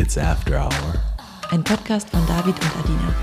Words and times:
It's 0.00 0.16
After 0.16 0.64
Hour. 0.64 0.94
Ein 1.50 1.62
Podcast 1.62 2.08
von 2.08 2.26
David 2.26 2.54
und 2.54 2.76
Adina. 2.78 3.14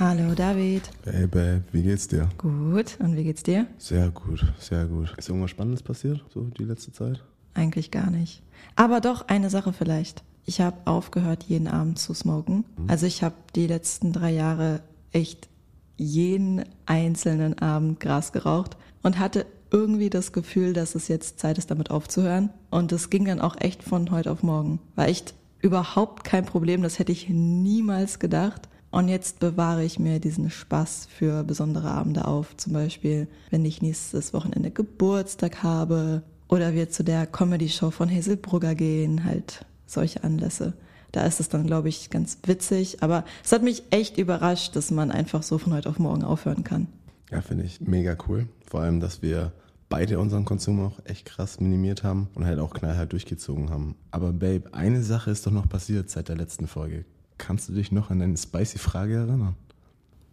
Hallo 0.00 0.34
David. 0.34 0.82
Hey 1.04 1.28
Babe, 1.28 1.62
wie 1.70 1.84
geht's 1.84 2.08
dir? 2.08 2.28
Gut, 2.36 2.96
und 2.98 3.16
wie 3.16 3.22
geht's 3.22 3.44
dir? 3.44 3.68
Sehr 3.78 4.10
gut, 4.10 4.44
sehr 4.58 4.86
gut. 4.86 5.14
Ist 5.16 5.28
irgendwas 5.28 5.52
Spannendes 5.52 5.84
passiert, 5.84 6.24
so 6.34 6.40
die 6.58 6.64
letzte 6.64 6.90
Zeit? 6.90 7.22
Eigentlich 7.54 7.92
gar 7.92 8.10
nicht. 8.10 8.42
Aber 8.74 9.00
doch 9.00 9.28
eine 9.28 9.50
Sache 9.50 9.72
vielleicht. 9.72 10.24
Ich 10.46 10.60
habe 10.60 10.78
aufgehört, 10.84 11.44
jeden 11.44 11.68
Abend 11.68 12.00
zu 12.00 12.12
smoken. 12.12 12.64
Also 12.88 13.06
ich 13.06 13.22
habe 13.22 13.36
die 13.54 13.68
letzten 13.68 14.12
drei 14.12 14.32
Jahre 14.32 14.80
echt 15.12 15.48
jeden 15.96 16.64
einzelnen 16.86 17.56
Abend 17.60 18.00
Gras 18.00 18.32
geraucht 18.32 18.76
und 19.04 19.20
hatte 19.20 19.46
irgendwie 19.70 20.10
das 20.10 20.32
Gefühl, 20.32 20.72
dass 20.72 20.94
es 20.94 21.08
jetzt 21.08 21.38
Zeit 21.38 21.58
ist, 21.58 21.70
damit 21.70 21.90
aufzuhören. 21.90 22.50
Und 22.70 22.92
es 22.92 23.10
ging 23.10 23.24
dann 23.24 23.40
auch 23.40 23.56
echt 23.60 23.82
von 23.82 24.10
heute 24.10 24.30
auf 24.30 24.42
morgen. 24.42 24.80
War 24.94 25.08
echt 25.08 25.34
überhaupt 25.60 26.24
kein 26.24 26.44
Problem, 26.44 26.82
das 26.82 26.98
hätte 26.98 27.12
ich 27.12 27.28
niemals 27.28 28.18
gedacht. 28.18 28.68
Und 28.90 29.08
jetzt 29.08 29.40
bewahre 29.40 29.82
ich 29.82 29.98
mir 29.98 30.20
diesen 30.20 30.50
Spaß 30.50 31.08
für 31.10 31.42
besondere 31.42 31.90
Abende 31.90 32.26
auf. 32.26 32.56
Zum 32.56 32.74
Beispiel, 32.74 33.26
wenn 33.50 33.64
ich 33.64 33.82
nächstes 33.82 34.32
Wochenende 34.32 34.70
Geburtstag 34.70 35.64
habe 35.64 36.22
oder 36.48 36.74
wir 36.74 36.90
zu 36.90 37.02
der 37.02 37.26
Comedy-Show 37.26 37.90
von 37.90 38.08
Hazel 38.08 38.36
Brugger 38.36 38.76
gehen, 38.76 39.24
halt 39.24 39.64
solche 39.86 40.22
Anlässe. 40.22 40.74
Da 41.10 41.26
ist 41.26 41.40
es 41.40 41.48
dann, 41.48 41.66
glaube 41.66 41.88
ich, 41.88 42.10
ganz 42.10 42.38
witzig. 42.44 43.02
Aber 43.02 43.24
es 43.44 43.50
hat 43.50 43.62
mich 43.62 43.82
echt 43.90 44.18
überrascht, 44.18 44.76
dass 44.76 44.90
man 44.90 45.10
einfach 45.10 45.42
so 45.42 45.58
von 45.58 45.72
heute 45.72 45.88
auf 45.88 45.98
morgen 45.98 46.22
aufhören 46.22 46.62
kann. 46.62 46.86
Ja, 47.34 47.40
finde 47.40 47.64
ich 47.64 47.80
mega 47.80 48.16
cool. 48.28 48.46
Vor 48.64 48.80
allem, 48.80 49.00
dass 49.00 49.20
wir 49.20 49.52
beide 49.88 50.20
unseren 50.20 50.44
Konsum 50.44 50.80
auch 50.84 51.00
echt 51.04 51.24
krass 51.24 51.58
minimiert 51.58 52.04
haben 52.04 52.28
und 52.34 52.46
halt 52.46 52.60
auch 52.60 52.72
knallhart 52.72 53.12
durchgezogen 53.12 53.70
haben. 53.70 53.96
Aber 54.12 54.32
Babe, 54.32 54.72
eine 54.72 55.02
Sache 55.02 55.32
ist 55.32 55.44
doch 55.44 55.50
noch 55.50 55.68
passiert 55.68 56.08
seit 56.10 56.28
der 56.28 56.36
letzten 56.36 56.68
Folge. 56.68 57.04
Kannst 57.36 57.68
du 57.68 57.72
dich 57.72 57.90
noch 57.90 58.10
an 58.10 58.20
deine 58.20 58.36
spicy 58.36 58.78
Frage 58.78 59.14
erinnern? 59.16 59.56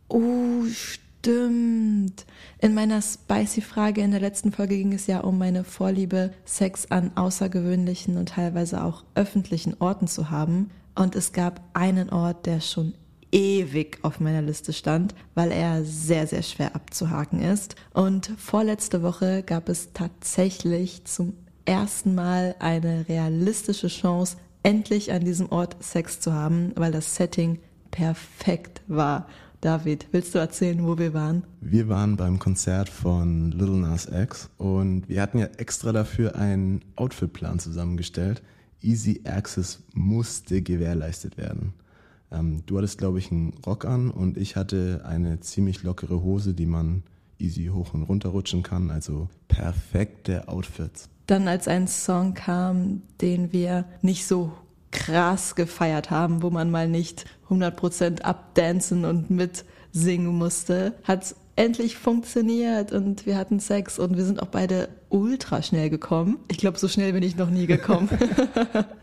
Oh, 0.10 0.64
stimmt. 0.72 2.28
In 2.60 2.76
meiner 2.76 3.02
spicy 3.02 3.62
Frage 3.62 4.02
in 4.02 4.12
der 4.12 4.20
letzten 4.20 4.52
Folge 4.52 4.78
ging 4.78 4.94
es 4.94 5.08
ja 5.08 5.22
um 5.22 5.40
meine 5.40 5.64
Vorliebe, 5.64 6.32
Sex 6.46 6.92
an 6.92 7.18
außergewöhnlichen 7.18 8.18
und 8.18 8.30
teilweise 8.30 8.84
auch 8.84 9.06
öffentlichen 9.16 9.76
Orten 9.80 10.06
zu 10.06 10.30
haben. 10.30 10.70
Und 10.94 11.16
es 11.16 11.34
gab 11.34 11.62
einen 11.74 12.12
Ort, 12.12 12.46
der 12.46 12.60
schon 12.60 12.94
ewig 13.32 14.00
auf 14.02 14.20
meiner 14.20 14.42
Liste 14.42 14.74
stand, 14.74 15.16
weil 15.36 15.52
er 15.52 15.84
sehr, 15.84 16.28
sehr 16.28 16.44
schwer 16.44 16.76
abzuhaken 16.76 17.42
ist. 17.42 17.76
Und 17.94 18.32
vorletzte 18.38 19.02
Woche 19.04 19.44
gab 19.44 19.70
es 19.70 19.94
tatsächlich 19.94 21.06
zum 21.06 21.34
ersten 21.66 22.16
Mal 22.16 22.56
eine 22.60 23.08
realistische 23.08 23.88
Chance, 23.88 24.38
endlich 24.64 25.12
an 25.12 25.24
diesem 25.24 25.52
Ort 25.52 25.84
Sex 25.84 26.20
zu 26.20 26.34
haben, 26.34 26.72
weil 26.76 26.92
das 26.92 27.16
Setting 27.16 27.60
perfekt 27.90 28.82
war. 28.88 29.28
David, 29.62 30.08
willst 30.12 30.34
du 30.34 30.40
erzählen, 30.40 30.84
wo 30.84 30.98
wir 30.98 31.14
waren? 31.14 31.44
Wir 31.62 31.88
waren 31.88 32.18
beim 32.18 32.40
Konzert 32.40 32.90
von 32.90 33.52
Little 33.52 33.78
Nas 33.78 34.08
X 34.12 34.50
und 34.58 35.08
wir 35.08 35.22
hatten 35.22 35.38
ja 35.38 35.46
extra 35.58 35.92
dafür 35.92 36.36
einen 36.36 36.82
Outfitplan 36.96 37.60
zusammengestellt. 37.60 38.42
Easy 38.82 39.22
Access 39.24 39.84
musste 39.94 40.64
gewährleistet 40.64 41.38
werden. 41.38 41.74
Ähm, 42.32 42.64
du 42.66 42.78
hattest, 42.78 42.98
glaube 42.98 43.20
ich, 43.20 43.32
einen 43.32 43.54
Rock 43.66 43.86
an 43.86 44.12
und 44.12 44.38
ich 44.38 44.56
hatte 44.56 45.02
eine 45.06 45.40
ziemlich 45.40 45.84
lockere 45.84 46.22
Hose, 46.22 46.54
die 46.54 46.66
man 46.66 47.04
easy 47.40 47.72
hoch 47.74 47.94
und 47.94 48.04
runter 48.04 48.30
rutschen 48.30 48.64
kann. 48.64 48.92
Also 48.92 49.28
perfekte 49.48 50.48
Outfits. 50.48 51.10
Dann 51.28 51.48
als 51.48 51.68
ein 51.68 51.88
Song 51.88 52.34
kam, 52.34 53.02
den 53.20 53.52
wir 53.52 53.86
nicht 54.02 54.26
so 54.28 54.52
krass 54.92 55.56
gefeiert 55.56 56.12
haben, 56.12 56.42
wo 56.42 56.50
man 56.50 56.70
mal 56.70 56.88
nicht 56.88 57.26
100% 57.50 58.22
abdancen 58.22 59.06
und 59.06 59.30
mitsingen 59.30 60.28
musste, 60.28 60.94
hat's 61.04 61.36
endlich 61.56 61.98
funktioniert 61.98 62.92
und 62.92 63.26
wir 63.26 63.38
hatten 63.38 63.60
Sex 63.60 64.00
und 64.00 64.18
wir 64.18 64.26
sind 64.26 64.42
auch 64.42 64.48
beide 64.48 64.90
ultra 65.10 65.62
schnell 65.62 65.90
gekommen. 65.90 66.40
Ich 66.50 66.58
glaube, 66.58 66.78
so 66.78 66.88
schnell 66.88 67.14
bin 67.14 67.24
ich 67.24 67.36
noch 67.36 67.50
nie 67.50 67.68
gekommen. 67.68 68.10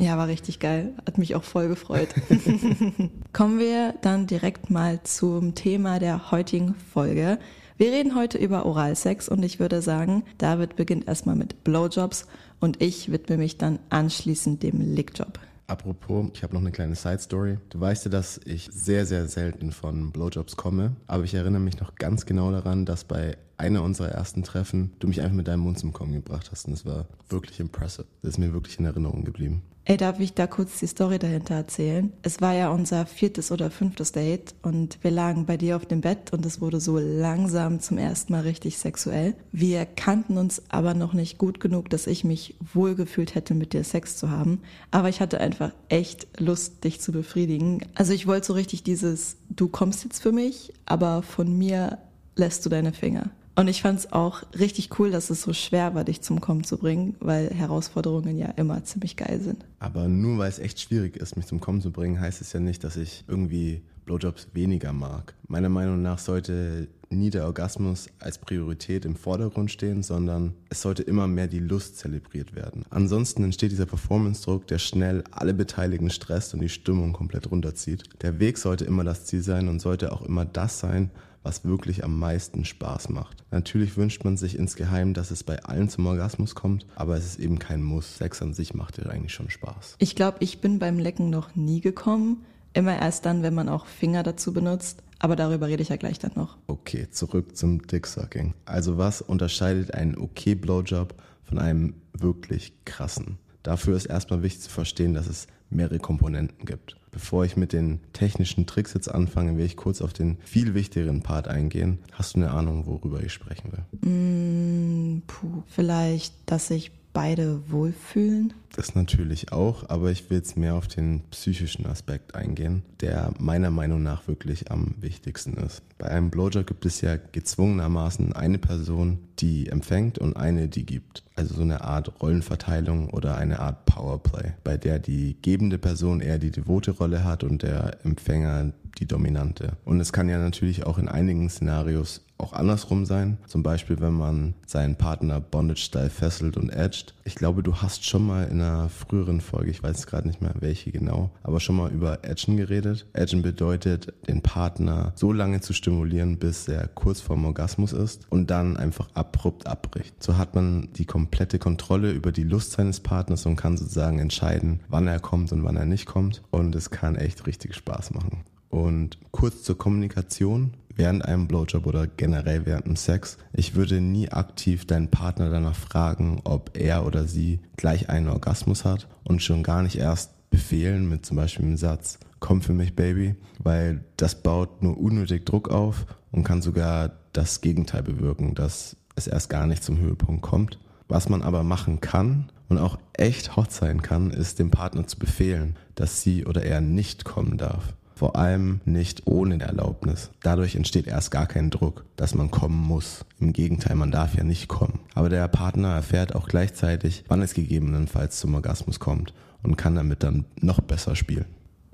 ja, 0.00 0.16
war 0.16 0.28
richtig 0.28 0.58
geil. 0.58 0.94
Hat 1.06 1.18
mich 1.18 1.34
auch 1.34 1.44
voll 1.44 1.68
gefreut. 1.68 2.08
Kommen 3.32 3.58
wir 3.58 3.94
dann 4.00 4.26
direkt 4.26 4.70
mal 4.70 5.02
zum 5.02 5.54
Thema 5.54 5.98
der 5.98 6.30
heutigen 6.30 6.74
Folge. 6.74 7.38
Wir 7.76 7.92
reden 7.92 8.14
heute 8.14 8.38
über 8.38 8.66
Oralsex 8.66 9.28
und 9.28 9.42
ich 9.42 9.60
würde 9.60 9.82
sagen, 9.82 10.24
David 10.38 10.76
beginnt 10.76 11.06
erstmal 11.06 11.36
mit 11.36 11.64
Blowjobs 11.64 12.26
und 12.60 12.82
ich 12.82 13.12
widme 13.12 13.36
mich 13.36 13.58
dann 13.58 13.78
anschließend 13.90 14.62
dem 14.62 14.80
Lickjob. 14.80 15.38
Apropos, 15.66 16.30
ich 16.34 16.42
habe 16.42 16.54
noch 16.54 16.60
eine 16.60 16.72
kleine 16.72 16.96
Side 16.96 17.20
Story. 17.20 17.58
Du 17.68 17.78
weißt 17.78 18.06
ja, 18.06 18.10
dass 18.10 18.40
ich 18.44 18.68
sehr, 18.72 19.06
sehr 19.06 19.28
selten 19.28 19.70
von 19.70 20.10
Blowjobs 20.10 20.56
komme, 20.56 20.96
aber 21.06 21.24
ich 21.24 21.34
erinnere 21.34 21.60
mich 21.60 21.78
noch 21.78 21.94
ganz 21.94 22.26
genau 22.26 22.50
daran, 22.50 22.86
dass 22.86 23.04
bei 23.04 23.36
einer 23.60 23.82
unserer 23.82 24.08
ersten 24.08 24.42
Treffen 24.42 24.92
du 24.98 25.06
mich 25.06 25.20
einfach 25.20 25.36
mit 25.36 25.48
deinem 25.48 25.60
Mund 25.60 25.78
zum 25.78 25.92
Kommen 25.92 26.12
gebracht 26.12 26.50
hast 26.50 26.66
und 26.66 26.72
es 26.72 26.84
war 26.84 27.06
wirklich 27.28 27.60
impressive. 27.60 28.06
Das 28.22 28.32
ist 28.32 28.38
mir 28.38 28.52
wirklich 28.52 28.78
in 28.78 28.86
Erinnerung 28.86 29.24
geblieben. 29.24 29.62
Ey, 29.84 29.96
darf 29.96 30.20
ich 30.20 30.34
da 30.34 30.46
kurz 30.46 30.78
die 30.78 30.86
Story 30.86 31.18
dahinter 31.18 31.54
erzählen? 31.54 32.12
Es 32.22 32.40
war 32.40 32.54
ja 32.54 32.68
unser 32.68 33.06
viertes 33.06 33.50
oder 33.50 33.70
fünftes 33.70 34.12
Date 34.12 34.54
und 34.62 34.98
wir 35.02 35.10
lagen 35.10 35.46
bei 35.46 35.56
dir 35.56 35.74
auf 35.74 35.86
dem 35.86 36.02
Bett 36.02 36.32
und 36.32 36.44
es 36.44 36.60
wurde 36.60 36.80
so 36.80 36.98
langsam 36.98 37.80
zum 37.80 37.98
ersten 37.98 38.32
Mal 38.32 38.42
richtig 38.42 38.78
sexuell. 38.78 39.34
Wir 39.52 39.86
kannten 39.86 40.36
uns 40.36 40.62
aber 40.68 40.94
noch 40.94 41.12
nicht 41.12 41.38
gut 41.38 41.60
genug, 41.60 41.88
dass 41.90 42.06
ich 42.06 42.24
mich 42.24 42.56
wohlgefühlt 42.72 43.34
hätte, 43.34 43.54
mit 43.54 43.72
dir 43.72 43.82
Sex 43.82 44.16
zu 44.16 44.30
haben. 44.30 44.60
Aber 44.90 45.08
ich 45.08 45.20
hatte 45.20 45.40
einfach 45.40 45.72
echt 45.88 46.28
Lust, 46.38 46.84
dich 46.84 47.00
zu 47.00 47.10
befriedigen. 47.10 47.80
Also 47.94 48.12
ich 48.12 48.26
wollte 48.26 48.46
so 48.46 48.52
richtig 48.52 48.84
dieses, 48.84 49.38
du 49.48 49.68
kommst 49.68 50.04
jetzt 50.04 50.22
für 50.22 50.30
mich, 50.30 50.72
aber 50.84 51.22
von 51.22 51.56
mir 51.56 51.98
lässt 52.36 52.64
du 52.64 52.70
deine 52.70 52.92
Finger. 52.92 53.30
Und 53.60 53.68
ich 53.68 53.82
fand 53.82 53.98
es 53.98 54.10
auch 54.10 54.42
richtig 54.58 54.98
cool, 54.98 55.10
dass 55.10 55.28
es 55.28 55.42
so 55.42 55.52
schwer 55.52 55.94
war, 55.94 56.04
dich 56.04 56.22
zum 56.22 56.40
Kommen 56.40 56.64
zu 56.64 56.78
bringen, 56.78 57.16
weil 57.20 57.50
Herausforderungen 57.50 58.38
ja 58.38 58.46
immer 58.56 58.82
ziemlich 58.84 59.16
geil 59.16 59.38
sind. 59.38 59.66
Aber 59.80 60.08
nur 60.08 60.38
weil 60.38 60.48
es 60.48 60.58
echt 60.58 60.80
schwierig 60.80 61.18
ist, 61.18 61.36
mich 61.36 61.44
zum 61.44 61.60
Kommen 61.60 61.82
zu 61.82 61.92
bringen, 61.92 62.18
heißt 62.18 62.40
es 62.40 62.54
ja 62.54 62.60
nicht, 62.60 62.82
dass 62.84 62.96
ich 62.96 63.22
irgendwie 63.28 63.82
Blowjobs 64.06 64.48
weniger 64.54 64.94
mag. 64.94 65.34
Meiner 65.46 65.68
Meinung 65.68 66.00
nach 66.00 66.18
sollte 66.18 66.88
nie 67.10 67.28
der 67.28 67.44
Orgasmus 67.44 68.08
als 68.18 68.38
Priorität 68.38 69.04
im 69.04 69.14
Vordergrund 69.14 69.70
stehen, 69.70 70.02
sondern 70.02 70.54
es 70.70 70.80
sollte 70.80 71.02
immer 71.02 71.26
mehr 71.26 71.46
die 71.46 71.58
Lust 71.58 71.98
zelebriert 71.98 72.54
werden. 72.54 72.86
Ansonsten 72.88 73.44
entsteht 73.44 73.72
dieser 73.72 73.84
Performance-Druck, 73.84 74.68
der 74.68 74.78
schnell 74.78 75.22
alle 75.32 75.52
Beteiligten 75.52 76.08
stresst 76.08 76.54
und 76.54 76.62
die 76.62 76.70
Stimmung 76.70 77.12
komplett 77.12 77.50
runterzieht. 77.50 78.04
Der 78.22 78.40
Weg 78.40 78.56
sollte 78.56 78.86
immer 78.86 79.04
das 79.04 79.26
Ziel 79.26 79.42
sein 79.42 79.68
und 79.68 79.80
sollte 79.80 80.12
auch 80.12 80.22
immer 80.22 80.46
das 80.46 80.80
sein, 80.80 81.10
was 81.42 81.64
wirklich 81.64 82.04
am 82.04 82.18
meisten 82.18 82.64
Spaß 82.64 83.08
macht. 83.08 83.44
Natürlich 83.50 83.96
wünscht 83.96 84.24
man 84.24 84.36
sich 84.36 84.58
insgeheim, 84.58 85.14
dass 85.14 85.30
es 85.30 85.42
bei 85.42 85.62
allen 85.62 85.88
zum 85.88 86.06
Orgasmus 86.06 86.54
kommt, 86.54 86.86
aber 86.94 87.16
es 87.16 87.24
ist 87.24 87.40
eben 87.40 87.58
kein 87.58 87.82
Muss. 87.82 88.18
Sex 88.18 88.42
an 88.42 88.54
sich 88.54 88.74
macht 88.74 88.98
ja 88.98 89.06
eigentlich 89.06 89.32
schon 89.32 89.50
Spaß. 89.50 89.96
Ich 89.98 90.16
glaube, 90.16 90.38
ich 90.40 90.60
bin 90.60 90.78
beim 90.78 90.98
Lecken 90.98 91.30
noch 91.30 91.54
nie 91.54 91.80
gekommen. 91.80 92.44
Immer 92.72 92.98
erst 93.00 93.26
dann, 93.26 93.42
wenn 93.42 93.54
man 93.54 93.68
auch 93.68 93.86
Finger 93.86 94.22
dazu 94.22 94.52
benutzt. 94.52 95.02
Aber 95.18 95.36
darüber 95.36 95.68
rede 95.68 95.82
ich 95.82 95.90
ja 95.90 95.96
gleich 95.96 96.18
dann 96.18 96.32
noch. 96.34 96.56
Okay, 96.66 97.08
zurück 97.10 97.56
zum 97.56 97.86
Dicksucking. 97.86 98.54
Also 98.64 98.96
was 98.96 99.20
unterscheidet 99.20 99.92
einen 99.92 100.16
okay 100.16 100.54
Blowjob 100.54 101.14
von 101.44 101.58
einem 101.58 101.94
wirklich 102.12 102.72
krassen? 102.84 103.38
Dafür 103.62 103.96
ist 103.96 104.06
erstmal 104.06 104.42
wichtig 104.42 104.62
zu 104.62 104.70
verstehen, 104.70 105.12
dass 105.12 105.26
es 105.26 105.46
mehrere 105.68 105.98
Komponenten 105.98 106.64
gibt. 106.64 106.96
Bevor 107.12 107.44
ich 107.44 107.56
mit 107.56 107.72
den 107.72 108.00
technischen 108.12 108.66
Tricks 108.66 108.94
jetzt 108.94 109.08
anfange, 109.08 109.56
will 109.56 109.64
ich 109.64 109.76
kurz 109.76 110.00
auf 110.00 110.12
den 110.12 110.38
viel 110.44 110.74
wichtigeren 110.74 111.22
Part 111.22 111.48
eingehen. 111.48 111.98
Hast 112.12 112.34
du 112.34 112.40
eine 112.40 112.50
Ahnung, 112.50 112.86
worüber 112.86 113.22
ich 113.22 113.32
sprechen 113.32 113.72
will? 113.72 114.10
Mm, 114.10 115.22
puh, 115.26 115.62
vielleicht, 115.66 116.34
dass 116.46 116.68
sich 116.68 116.92
beide 117.12 117.70
wohlfühlen. 117.70 118.52
Das 118.76 118.94
natürlich 118.94 119.52
auch, 119.52 119.88
aber 119.88 120.10
ich 120.10 120.30
will 120.30 120.38
jetzt 120.38 120.56
mehr 120.56 120.74
auf 120.74 120.86
den 120.86 121.22
psychischen 121.30 121.86
Aspekt 121.86 122.34
eingehen, 122.34 122.82
der 123.00 123.34
meiner 123.38 123.70
Meinung 123.70 124.02
nach 124.02 124.28
wirklich 124.28 124.70
am 124.70 124.94
wichtigsten 125.00 125.54
ist. 125.54 125.82
Bei 125.98 126.08
einem 126.08 126.30
Blowjob 126.30 126.66
gibt 126.66 126.86
es 126.86 127.00
ja 127.00 127.16
gezwungenermaßen 127.16 128.32
eine 128.32 128.58
Person, 128.58 129.18
die 129.40 129.68
empfängt 129.68 130.18
und 130.18 130.36
eine, 130.36 130.68
die 130.68 130.86
gibt. 130.86 131.24
Also 131.34 131.54
so 131.54 131.62
eine 131.62 131.82
Art 131.82 132.20
Rollenverteilung 132.22 133.10
oder 133.10 133.36
eine 133.36 133.58
Art 133.60 133.86
Powerplay, 133.86 134.52
bei 134.62 134.76
der 134.76 134.98
die 134.98 135.36
gebende 135.42 135.78
Person 135.78 136.20
eher 136.20 136.38
die 136.38 136.50
devote 136.50 136.92
Rolle 136.92 137.24
hat 137.24 137.42
und 137.42 137.62
der 137.62 138.04
Empfänger 138.04 138.72
die 138.98 139.06
dominante. 139.06 139.72
Und 139.84 140.00
es 140.00 140.12
kann 140.12 140.28
ja 140.28 140.38
natürlich 140.38 140.86
auch 140.86 140.98
in 140.98 141.08
einigen 141.08 141.48
Szenarios 141.48 142.22
auch 142.40 142.52
andersrum 142.52 143.04
sein. 143.06 143.38
Zum 143.46 143.62
Beispiel, 143.62 144.00
wenn 144.00 144.14
man 144.14 144.54
seinen 144.66 144.96
Partner 144.96 145.40
Bondage-Style 145.40 146.10
fesselt 146.10 146.56
und 146.56 146.70
edged. 146.70 147.14
Ich 147.24 147.34
glaube, 147.34 147.62
du 147.62 147.76
hast 147.76 148.04
schon 148.04 148.26
mal 148.26 148.44
in 148.44 148.60
einer 148.60 148.88
früheren 148.88 149.40
Folge, 149.40 149.70
ich 149.70 149.82
weiß 149.82 150.06
gerade 150.06 150.26
nicht 150.26 150.40
mehr 150.40 150.54
welche 150.60 150.90
genau, 150.90 151.30
aber 151.42 151.60
schon 151.60 151.76
mal 151.76 151.90
über 151.90 152.24
Edgen 152.24 152.56
geredet. 152.56 153.06
Edgen 153.12 153.42
bedeutet, 153.42 154.12
den 154.28 154.42
Partner 154.42 155.12
so 155.14 155.32
lange 155.32 155.60
zu 155.60 155.72
stimulieren, 155.72 156.38
bis 156.38 156.68
er 156.68 156.88
kurz 156.88 157.20
vorm 157.20 157.44
Orgasmus 157.44 157.92
ist 157.92 158.26
und 158.30 158.50
dann 158.50 158.76
einfach 158.76 159.08
abrupt 159.14 159.66
abbricht. 159.66 160.22
So 160.22 160.36
hat 160.36 160.54
man 160.54 160.88
die 160.96 161.04
komplette 161.04 161.58
Kontrolle 161.58 162.10
über 162.12 162.32
die 162.32 162.44
Lust 162.44 162.72
seines 162.72 163.00
Partners 163.00 163.46
und 163.46 163.56
kann 163.56 163.76
sozusagen 163.76 164.18
entscheiden, 164.18 164.80
wann 164.88 165.06
er 165.06 165.20
kommt 165.20 165.52
und 165.52 165.64
wann 165.64 165.76
er 165.76 165.86
nicht 165.86 166.06
kommt. 166.06 166.42
Und 166.50 166.74
es 166.74 166.90
kann 166.90 167.16
echt 167.16 167.46
richtig 167.46 167.74
Spaß 167.74 168.12
machen. 168.12 168.44
Und 168.68 169.18
kurz 169.32 169.64
zur 169.64 169.76
Kommunikation 169.76 170.74
während 171.00 171.24
einem 171.24 171.48
Blowjob 171.48 171.86
oder 171.86 172.06
generell 172.06 172.66
während 172.66 172.84
dem 172.84 172.94
Sex. 172.94 173.38
Ich 173.54 173.74
würde 173.74 174.02
nie 174.02 174.28
aktiv 174.28 174.84
deinen 174.84 175.08
Partner 175.08 175.48
danach 175.48 175.74
fragen, 175.74 176.42
ob 176.44 176.76
er 176.76 177.06
oder 177.06 177.26
sie 177.26 177.60
gleich 177.78 178.10
einen 178.10 178.28
Orgasmus 178.28 178.84
hat 178.84 179.08
und 179.24 179.42
schon 179.42 179.62
gar 179.62 179.82
nicht 179.82 179.96
erst 179.96 180.50
befehlen 180.50 181.08
mit 181.08 181.24
zum 181.24 181.38
Beispiel 181.38 181.64
dem 181.64 181.78
Satz, 181.78 182.18
komm 182.38 182.60
für 182.60 182.74
mich, 182.74 182.96
Baby, 182.96 183.34
weil 183.58 184.04
das 184.18 184.42
baut 184.42 184.82
nur 184.82 184.98
unnötig 184.98 185.46
Druck 185.46 185.70
auf 185.70 186.04
und 186.32 186.44
kann 186.44 186.60
sogar 186.60 187.12
das 187.32 187.62
Gegenteil 187.62 188.02
bewirken, 188.02 188.54
dass 188.54 188.98
es 189.16 189.26
erst 189.26 189.48
gar 189.48 189.66
nicht 189.66 189.82
zum 189.82 189.96
Höhepunkt 189.96 190.42
kommt. 190.42 190.78
Was 191.08 191.30
man 191.30 191.40
aber 191.40 191.62
machen 191.62 192.02
kann 192.02 192.52
und 192.68 192.76
auch 192.76 192.98
echt 193.14 193.56
hot 193.56 193.72
sein 193.72 194.02
kann, 194.02 194.30
ist 194.30 194.58
dem 194.58 194.70
Partner 194.70 195.06
zu 195.06 195.18
befehlen, 195.18 195.78
dass 195.94 196.20
sie 196.20 196.44
oder 196.44 196.62
er 196.62 196.82
nicht 196.82 197.24
kommen 197.24 197.56
darf 197.56 197.94
vor 198.20 198.36
allem 198.36 198.82
nicht 198.84 199.26
ohne 199.26 199.58
Erlaubnis. 199.62 200.28
Dadurch 200.42 200.76
entsteht 200.76 201.06
erst 201.06 201.30
gar 201.30 201.46
kein 201.46 201.70
Druck, 201.70 202.04
dass 202.16 202.34
man 202.34 202.50
kommen 202.50 202.78
muss. 202.78 203.24
Im 203.38 203.54
Gegenteil, 203.54 203.96
man 203.96 204.10
darf 204.10 204.34
ja 204.34 204.44
nicht 204.44 204.68
kommen. 204.68 205.00
Aber 205.14 205.30
der 205.30 205.48
Partner 205.48 205.94
erfährt 205.94 206.34
auch 206.34 206.46
gleichzeitig, 206.46 207.24
wann 207.28 207.40
es 207.40 207.54
gegebenenfalls 207.54 208.38
zum 208.38 208.54
Orgasmus 208.54 209.00
kommt 209.00 209.32
und 209.62 209.76
kann 209.76 209.94
damit 209.94 210.22
dann 210.22 210.44
noch 210.60 210.82
besser 210.82 211.16
spielen. 211.16 211.46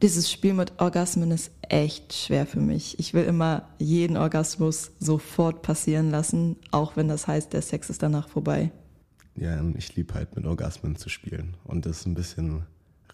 Dieses 0.02 0.28
Spiel 0.28 0.52
mit 0.55 0.81
Orgasmen 0.81 1.31
ist 1.31 1.52
echt 1.62 2.12
schwer 2.12 2.44
für 2.44 2.58
mich. 2.58 2.99
Ich 2.99 3.14
will 3.14 3.22
immer 3.22 3.69
jeden 3.79 4.17
Orgasmus 4.17 4.90
sofort 4.99 5.62
passieren 5.62 6.11
lassen, 6.11 6.56
auch 6.72 6.96
wenn 6.96 7.06
das 7.06 7.29
heißt, 7.29 7.52
der 7.52 7.62
Sex 7.62 7.88
ist 7.88 8.02
danach 8.02 8.29
vorbei. 8.29 8.72
Ja, 9.37 9.62
ich 9.76 9.94
liebe 9.94 10.14
halt 10.14 10.34
mit 10.34 10.44
Orgasmen 10.44 10.96
zu 10.96 11.08
spielen 11.08 11.55
und 11.62 11.87
das 11.87 12.05
ein 12.05 12.14
bisschen 12.14 12.64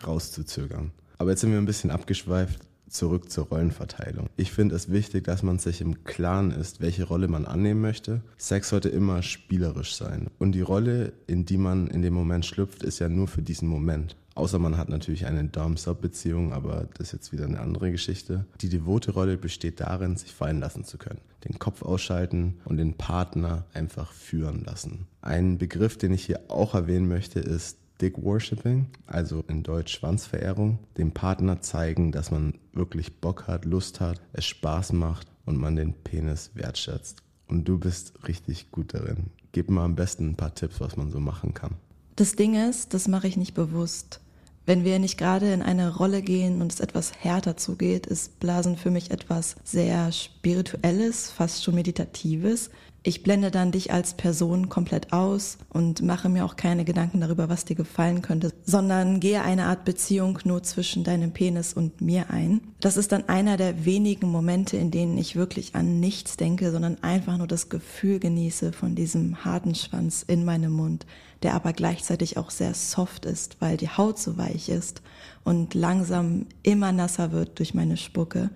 rauszuzögern. 0.03 0.93
Aber 1.19 1.29
jetzt 1.29 1.43
sind 1.43 1.51
wir 1.51 1.59
ein 1.59 1.67
bisschen 1.67 1.91
abgeschweift 1.91 2.72
zurück 2.93 3.31
zur 3.31 3.47
Rollenverteilung. 3.47 4.29
Ich 4.37 4.53
finde 4.53 4.75
es 4.75 4.91
wichtig, 4.91 5.25
dass 5.25 5.43
man 5.43 5.59
sich 5.59 5.81
im 5.81 6.05
Klaren 6.05 6.51
ist, 6.51 6.81
welche 6.81 7.05
Rolle 7.05 7.29
man 7.29 7.47
annehmen 7.47 7.81
möchte. 7.81 8.23
Sex 8.37 8.69
sollte 8.69 8.89
immer 8.89 9.23
spielerisch 9.23 9.95
sein. 9.95 10.29
Und 10.39 10.53
die 10.53 10.61
Rolle, 10.61 11.13
in 11.27 11.45
die 11.45 11.57
man 11.57 11.89
in 11.89 12.03
dem 12.03 12.15
Moment 12.15 12.47
schlüpft, 12.47 12.83
ist 12.83 12.99
ja 12.99 13.09
nur 13.09 13.29
für 13.29 13.43
diesen 13.43 13.69
Moment. 13.69 14.17
Außer 14.35 14.59
man 14.59 14.79
hat 14.79 14.89
natürlich 14.89 15.27
eine 15.27 15.45
Dom-Sub-Beziehung, 15.45 16.53
aber 16.53 16.89
das 16.95 17.09
ist 17.09 17.13
jetzt 17.13 17.33
wieder 17.33 17.45
eine 17.45 17.61
andere 17.61 17.91
Geschichte. 17.91 18.47
Die 18.61 18.71
devote 18.71 19.13
Rolle 19.13 19.37
besteht 19.37 19.81
darin, 19.81 20.17
sich 20.17 20.33
fallen 20.33 20.61
lassen 20.61 20.85
zu 20.85 20.97
können. 20.97 21.21
Den 21.45 21.59
Kopf 21.59 21.83
ausschalten 21.83 22.59
und 22.65 22.79
den 22.79 22.95
Partner 22.95 23.67
einfach 23.75 24.13
führen 24.13 24.65
lassen. 24.65 25.07
Ein 25.21 25.59
Begriff, 25.59 25.99
den 25.99 26.15
ich 26.15 26.25
hier 26.25 26.41
auch 26.49 26.75
erwähnen 26.75 27.09
möchte, 27.09 27.41
ist 27.41 27.79
Dick 28.03 28.21
Worshipping, 28.21 28.89
also 29.07 29.45
in 29.47 29.63
Deutsch 29.63 29.95
Schwanzverehrung, 29.95 30.81
dem 30.99 31.13
Partner 31.13 31.61
zeigen, 31.61 32.11
dass 32.11 32.33
man 32.33 32.55
wirklich 32.73 33.21
Bock 33.21 33.47
hat, 33.47 33.65
Lust 33.65 34.01
hat, 34.01 34.21
es 34.33 34.45
Spaß 34.45 34.93
macht 34.93 35.29
und 35.47 35.57
man 35.57 35.77
den 35.77 35.93
Penis 35.95 36.51
wertschätzt. 36.55 37.23
Und 37.47 37.69
du 37.69 37.79
bist 37.79 38.27
richtig 38.27 38.73
gut 38.73 38.93
darin. 38.93 39.31
Gib 39.53 39.71
mal 39.71 39.85
am 39.85 39.95
besten 39.95 40.31
ein 40.31 40.37
paar 40.37 40.53
Tipps, 40.53 40.81
was 40.81 40.97
man 40.97 41.13
so 41.13 41.21
machen 41.21 41.55
kann. 41.55 41.77
Das 42.17 42.35
Ding 42.35 42.55
ist, 42.55 42.93
das 42.93 43.07
mache 43.07 43.29
ich 43.29 43.37
nicht 43.37 43.55
bewusst. 43.55 44.21
Wenn 44.67 44.85
wir 44.85 44.99
nicht 44.99 45.17
gerade 45.17 45.53
in 45.53 45.63
eine 45.63 45.95
Rolle 45.95 46.23
gehen 46.23 46.61
und 46.61 46.73
es 46.73 46.81
etwas 46.81 47.13
härter 47.21 47.57
zugeht, 47.57 48.07
ist 48.07 48.41
Blasen 48.41 48.77
für 48.77 48.91
mich 48.91 49.13
etwas 49.13 49.57
sehr 49.63 50.11
Spirituelles, 50.11 51.31
fast 51.31 51.63
schon 51.63 51.77
Meditatives. 51.77 52.71
Ich 53.05 53.25
blende 53.25 53.51
dann 53.51 53.73
dich 53.73 53.93
als 53.93 54.15
Person 54.15 54.69
komplett 54.69 55.13
aus 55.13 55.59
und 55.71 56.03
mache 56.03 56.29
mir 56.29 56.45
auch 56.45 56.55
keine 56.55 56.85
Gedanken 56.85 57.21
darüber, 57.21 57.49
was 57.49 57.65
dir 57.65 57.75
gefallen 57.75 58.23
könnte, 58.23 58.53
sondern 58.63 59.19
gehe 59.19 59.43
eine 59.43 59.65
Art 59.65 59.85
Beziehung 59.85 60.39
nur 60.45 60.63
zwischen 60.63 61.03
deinem 61.03 61.33
Penis 61.33 61.73
und 61.73 62.01
mir 62.01 62.31
ein. 62.31 62.61
Das 62.79 62.97
ist 62.97 63.11
dann 63.11 63.29
einer 63.29 63.57
der 63.57 63.85
wenigen 63.85 64.31
Momente, 64.31 64.77
in 64.77 64.93
denen 64.93 65.19
ich 65.19 65.35
wirklich 65.35 65.75
an 65.75 65.99
nichts 65.99 66.37
denke, 66.37 66.71
sondern 66.71 67.03
einfach 67.03 67.39
nur 67.39 67.49
das 67.49 67.69
Gefühl 67.69 68.21
genieße 68.21 68.73
von 68.73 68.95
diesem 68.95 69.45
harten 69.45 69.75
Schwanz 69.75 70.25
in 70.25 70.45
meinem 70.45 70.73
Mund, 70.73 71.05
der 71.43 71.55
aber 71.55 71.73
gleichzeitig 71.73 72.37
auch 72.37 72.51
sehr 72.51 72.75
soft 72.75 73.27
ist, 73.27 73.57
weil 73.59 73.77
die 73.77 73.89
Haut 73.89 74.21
so 74.21 74.37
weich 74.37 74.69
ist 74.69 75.03
und 75.43 75.75
langsam 75.75 76.47
immer 76.63 76.93
nasser 76.93 77.33
wird 77.33 77.59
durch 77.59 77.75
meine 77.75 77.97
Spucke. 77.97 78.51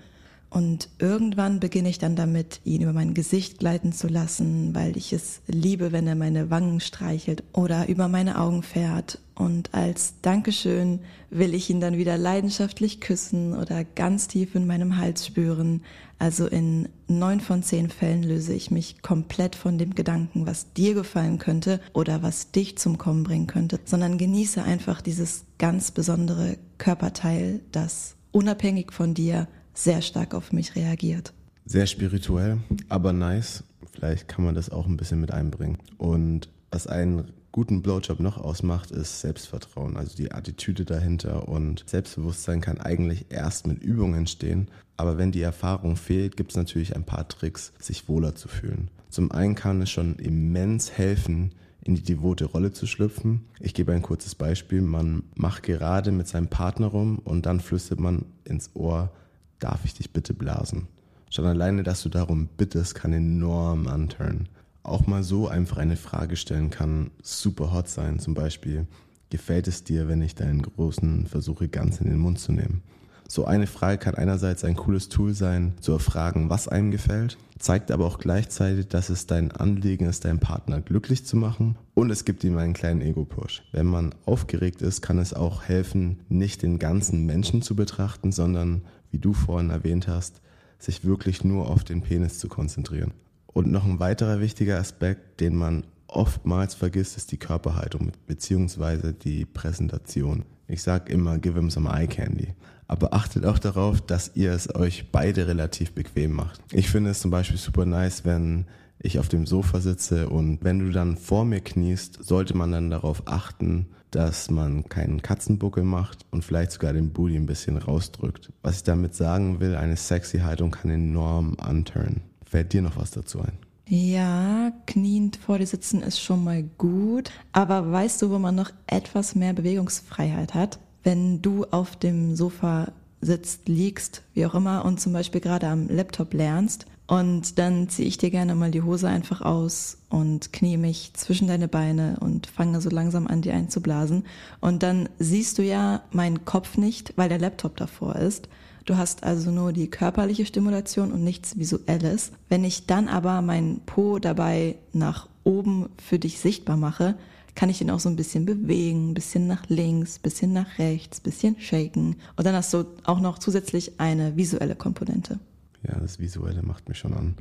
Und 0.48 0.88
irgendwann 0.98 1.60
beginne 1.60 1.88
ich 1.88 1.98
dann 1.98 2.16
damit, 2.16 2.60
ihn 2.64 2.82
über 2.82 2.92
mein 2.92 3.14
Gesicht 3.14 3.58
gleiten 3.58 3.92
zu 3.92 4.06
lassen, 4.06 4.74
weil 4.74 4.96
ich 4.96 5.12
es 5.12 5.40
liebe, 5.48 5.92
wenn 5.92 6.06
er 6.06 6.14
meine 6.14 6.50
Wangen 6.50 6.80
streichelt 6.80 7.42
oder 7.52 7.88
über 7.88 8.08
meine 8.08 8.40
Augen 8.40 8.62
fährt. 8.62 9.18
Und 9.34 9.74
als 9.74 10.14
Dankeschön 10.22 11.00
will 11.30 11.52
ich 11.52 11.68
ihn 11.68 11.80
dann 11.80 11.98
wieder 11.98 12.16
leidenschaftlich 12.16 13.00
küssen 13.00 13.54
oder 13.54 13.84
ganz 13.84 14.28
tief 14.28 14.54
in 14.54 14.66
meinem 14.66 14.96
Hals 14.96 15.26
spüren. 15.26 15.82
Also 16.18 16.46
in 16.46 16.88
neun 17.08 17.40
von 17.40 17.62
zehn 17.62 17.90
Fällen 17.90 18.22
löse 18.22 18.54
ich 18.54 18.70
mich 18.70 19.02
komplett 19.02 19.54
von 19.54 19.76
dem 19.76 19.94
Gedanken, 19.94 20.46
was 20.46 20.72
dir 20.72 20.94
gefallen 20.94 21.38
könnte 21.38 21.80
oder 21.92 22.22
was 22.22 22.52
dich 22.52 22.78
zum 22.78 22.96
Kommen 22.96 23.24
bringen 23.24 23.46
könnte, 23.46 23.78
sondern 23.84 24.16
genieße 24.16 24.62
einfach 24.62 25.02
dieses 25.02 25.44
ganz 25.58 25.90
besondere 25.90 26.56
Körperteil, 26.78 27.60
das 27.72 28.16
unabhängig 28.32 28.92
von 28.92 29.12
dir 29.12 29.48
sehr 29.76 30.02
stark 30.02 30.34
auf 30.34 30.52
mich 30.52 30.74
reagiert. 30.74 31.32
Sehr 31.64 31.86
spirituell, 31.86 32.58
aber 32.88 33.12
nice. 33.12 33.64
Vielleicht 33.92 34.28
kann 34.28 34.44
man 34.44 34.54
das 34.54 34.70
auch 34.70 34.86
ein 34.86 34.96
bisschen 34.96 35.20
mit 35.20 35.32
einbringen. 35.32 35.78
Und 35.98 36.48
was 36.70 36.86
einen 36.86 37.32
guten 37.52 37.82
Blowjob 37.82 38.20
noch 38.20 38.36
ausmacht, 38.36 38.90
ist 38.90 39.20
Selbstvertrauen, 39.20 39.96
also 39.96 40.16
die 40.16 40.32
Attitüde 40.32 40.84
dahinter. 40.84 41.48
Und 41.48 41.84
Selbstbewusstsein 41.86 42.60
kann 42.60 42.78
eigentlich 42.78 43.26
erst 43.30 43.66
mit 43.66 43.82
Übung 43.82 44.14
entstehen. 44.14 44.68
Aber 44.96 45.18
wenn 45.18 45.32
die 45.32 45.42
Erfahrung 45.42 45.96
fehlt, 45.96 46.36
gibt 46.36 46.52
es 46.52 46.56
natürlich 46.56 46.94
ein 46.94 47.04
paar 47.04 47.28
Tricks, 47.28 47.72
sich 47.78 48.08
wohler 48.08 48.34
zu 48.34 48.48
fühlen. 48.48 48.90
Zum 49.08 49.32
einen 49.32 49.54
kann 49.54 49.80
es 49.82 49.90
schon 49.90 50.16
immens 50.16 50.92
helfen, 50.92 51.52
in 51.82 51.94
die 51.94 52.02
devote 52.02 52.44
Rolle 52.44 52.72
zu 52.72 52.86
schlüpfen. 52.86 53.46
Ich 53.60 53.72
gebe 53.72 53.92
ein 53.92 54.02
kurzes 54.02 54.34
Beispiel. 54.34 54.82
Man 54.82 55.22
macht 55.34 55.62
gerade 55.62 56.12
mit 56.12 56.28
seinem 56.28 56.48
Partner 56.48 56.88
rum 56.88 57.18
und 57.24 57.46
dann 57.46 57.60
flüstert 57.60 58.00
man 58.00 58.26
ins 58.44 58.70
Ohr, 58.74 59.10
darf 59.58 59.84
ich 59.84 59.94
dich 59.94 60.12
bitte 60.12 60.34
blasen? 60.34 60.88
Schon 61.30 61.46
alleine, 61.46 61.82
dass 61.82 62.02
du 62.02 62.08
darum 62.08 62.48
bittest, 62.56 62.94
kann 62.94 63.12
enorm 63.12 63.88
anturnen. 63.88 64.48
Auch 64.82 65.06
mal 65.06 65.22
so 65.22 65.48
einfach 65.48 65.78
eine 65.78 65.96
Frage 65.96 66.36
stellen 66.36 66.70
kann 66.70 67.10
super 67.22 67.72
hot 67.72 67.88
sein. 67.88 68.20
Zum 68.20 68.34
Beispiel, 68.34 68.86
gefällt 69.30 69.66
es 69.66 69.82
dir, 69.82 70.08
wenn 70.08 70.22
ich 70.22 70.34
deinen 70.34 70.62
großen 70.62 71.26
versuche, 71.26 71.68
ganz 71.68 72.00
in 72.00 72.06
den 72.06 72.18
Mund 72.18 72.38
zu 72.38 72.52
nehmen? 72.52 72.82
So 73.28 73.44
eine 73.44 73.66
Frage 73.66 73.98
kann 73.98 74.14
einerseits 74.14 74.62
ein 74.62 74.76
cooles 74.76 75.08
Tool 75.08 75.34
sein, 75.34 75.74
zu 75.80 75.92
erfragen, 75.92 76.48
was 76.48 76.68
einem 76.68 76.92
gefällt, 76.92 77.36
zeigt 77.58 77.90
aber 77.90 78.06
auch 78.06 78.18
gleichzeitig, 78.18 78.86
dass 78.86 79.08
es 79.08 79.26
dein 79.26 79.50
Anliegen 79.50 80.06
ist, 80.06 80.24
deinen 80.24 80.38
Partner 80.38 80.80
glücklich 80.80 81.26
zu 81.26 81.36
machen 81.36 81.76
und 81.94 82.10
es 82.10 82.24
gibt 82.24 82.44
ihm 82.44 82.56
einen 82.56 82.74
kleinen 82.74 83.00
Ego-Push. 83.00 83.64
Wenn 83.72 83.86
man 83.86 84.14
aufgeregt 84.26 84.80
ist, 84.80 85.02
kann 85.02 85.18
es 85.18 85.34
auch 85.34 85.64
helfen, 85.64 86.20
nicht 86.28 86.62
den 86.62 86.78
ganzen 86.78 87.26
Menschen 87.26 87.62
zu 87.62 87.74
betrachten, 87.74 88.30
sondern 88.30 88.82
wie 89.16 89.20
du 89.20 89.32
vorhin 89.32 89.70
erwähnt 89.70 90.08
hast, 90.08 90.42
sich 90.78 91.02
wirklich 91.02 91.42
nur 91.42 91.70
auf 91.70 91.84
den 91.84 92.02
Penis 92.02 92.38
zu 92.38 92.48
konzentrieren. 92.48 93.14
Und 93.46 93.72
noch 93.72 93.86
ein 93.86 93.98
weiterer 93.98 94.40
wichtiger 94.40 94.78
Aspekt, 94.78 95.40
den 95.40 95.56
man 95.56 95.86
oftmals 96.06 96.74
vergisst, 96.74 97.16
ist 97.16 97.32
die 97.32 97.38
Körperhaltung 97.38 98.12
bzw. 98.26 99.14
die 99.14 99.46
Präsentation. 99.46 100.44
Ich 100.68 100.82
sage 100.82 101.10
immer, 101.10 101.38
give 101.38 101.58
him 101.58 101.70
some 101.70 101.88
eye 101.88 102.06
candy. 102.06 102.48
Aber 102.88 103.14
achtet 103.14 103.46
auch 103.46 103.58
darauf, 103.58 104.02
dass 104.02 104.32
ihr 104.34 104.52
es 104.52 104.74
euch 104.74 105.10
beide 105.10 105.48
relativ 105.48 105.92
bequem 105.92 106.32
macht. 106.32 106.60
Ich 106.70 106.90
finde 106.90 107.08
es 107.08 107.20
zum 107.20 107.30
Beispiel 107.30 107.56
super 107.56 107.86
nice, 107.86 108.26
wenn 108.26 108.66
ich 108.98 109.18
auf 109.18 109.28
dem 109.28 109.46
Sofa 109.46 109.80
sitze 109.80 110.28
und 110.28 110.62
wenn 110.62 110.78
du 110.80 110.90
dann 110.90 111.16
vor 111.16 111.46
mir 111.46 111.62
kniest, 111.62 112.22
sollte 112.22 112.54
man 112.54 112.70
dann 112.70 112.90
darauf 112.90 113.22
achten, 113.24 113.86
dass 114.10 114.50
man 114.50 114.88
keinen 114.88 115.22
Katzenbuckel 115.22 115.84
macht 115.84 116.24
und 116.30 116.44
vielleicht 116.44 116.72
sogar 116.72 116.92
den 116.92 117.10
Booty 117.10 117.36
ein 117.36 117.46
bisschen 117.46 117.76
rausdrückt. 117.76 118.52
Was 118.62 118.78
ich 118.78 118.82
damit 118.84 119.14
sagen 119.14 119.60
will, 119.60 119.74
eine 119.74 119.96
sexy 119.96 120.38
Haltung 120.38 120.70
kann 120.70 120.90
enorm 120.90 121.56
anturnen. 121.58 122.22
Fällt 122.44 122.72
dir 122.72 122.82
noch 122.82 122.96
was 122.96 123.10
dazu 123.10 123.40
ein? 123.40 123.58
Ja, 123.88 124.72
kniend 124.86 125.36
vor 125.36 125.58
dir 125.58 125.66
sitzen 125.66 126.02
ist 126.02 126.20
schon 126.20 126.42
mal 126.42 126.64
gut, 126.76 127.30
aber 127.52 127.92
weißt 127.92 128.20
du, 128.20 128.30
wo 128.30 128.38
man 128.38 128.54
noch 128.54 128.70
etwas 128.88 129.36
mehr 129.36 129.52
Bewegungsfreiheit 129.52 130.54
hat? 130.54 130.80
Wenn 131.04 131.40
du 131.40 131.64
auf 131.70 131.94
dem 131.94 132.34
Sofa 132.34 132.92
sitzt, 133.20 133.68
liegst, 133.68 134.22
wie 134.34 134.44
auch 134.44 134.54
immer, 134.54 134.84
und 134.84 135.00
zum 135.00 135.12
Beispiel 135.12 135.40
gerade 135.40 135.68
am 135.68 135.88
Laptop 135.88 136.34
lernst 136.34 136.86
Und 137.06 137.58
dann 137.58 137.88
ziehe 137.88 138.08
ich 138.08 138.18
dir 138.18 138.30
gerne 138.30 138.54
mal 138.56 138.72
die 138.72 138.82
Hose 138.82 139.08
einfach 139.08 139.40
aus 139.40 139.98
und 140.08 140.52
knie 140.52 140.76
mich 140.76 141.12
zwischen 141.14 141.46
deine 141.46 141.68
Beine 141.68 142.16
und 142.20 142.48
fange 142.48 142.80
so 142.80 142.90
langsam 142.90 143.28
an, 143.28 143.42
dir 143.42 143.54
einzublasen. 143.54 144.24
Und 144.60 144.82
dann 144.82 145.08
siehst 145.18 145.58
du 145.58 145.62
ja 145.62 146.02
meinen 146.10 146.44
Kopf 146.44 146.76
nicht, 146.76 147.12
weil 147.16 147.28
der 147.28 147.38
Laptop 147.38 147.76
davor 147.76 148.16
ist. 148.16 148.48
Du 148.86 148.96
hast 148.96 149.24
also 149.24 149.50
nur 149.50 149.72
die 149.72 149.88
körperliche 149.88 150.46
Stimulation 150.46 151.12
und 151.12 151.22
nichts 151.22 151.58
Visuelles. 151.58 152.32
Wenn 152.48 152.64
ich 152.64 152.86
dann 152.86 153.08
aber 153.08 153.40
meinen 153.40 153.80
Po 153.80 154.18
dabei 154.18 154.76
nach 154.92 155.28
oben 155.44 155.88
für 155.98 156.18
dich 156.18 156.40
sichtbar 156.40 156.76
mache, 156.76 157.16
kann 157.54 157.70
ich 157.70 157.78
den 157.78 157.90
auch 157.90 158.00
so 158.00 158.08
ein 158.08 158.16
bisschen 158.16 158.46
bewegen, 158.46 159.14
bisschen 159.14 159.46
nach 159.46 159.68
links, 159.68 160.18
bisschen 160.18 160.52
nach 160.52 160.78
rechts, 160.78 161.20
bisschen 161.20 161.58
shaken. 161.58 162.16
Und 162.36 162.46
dann 162.46 162.54
hast 162.54 162.72
du 162.74 162.84
auch 163.04 163.18
noch 163.18 163.38
zusätzlich 163.38 163.98
eine 163.98 164.36
visuelle 164.36 164.76
Komponente. 164.76 165.40
Ja, 165.86 165.98
das 165.98 166.18
Visuelle 166.18 166.62
macht 166.62 166.88
mich 166.88 166.98
schon 166.98 167.14
an. 167.14 167.36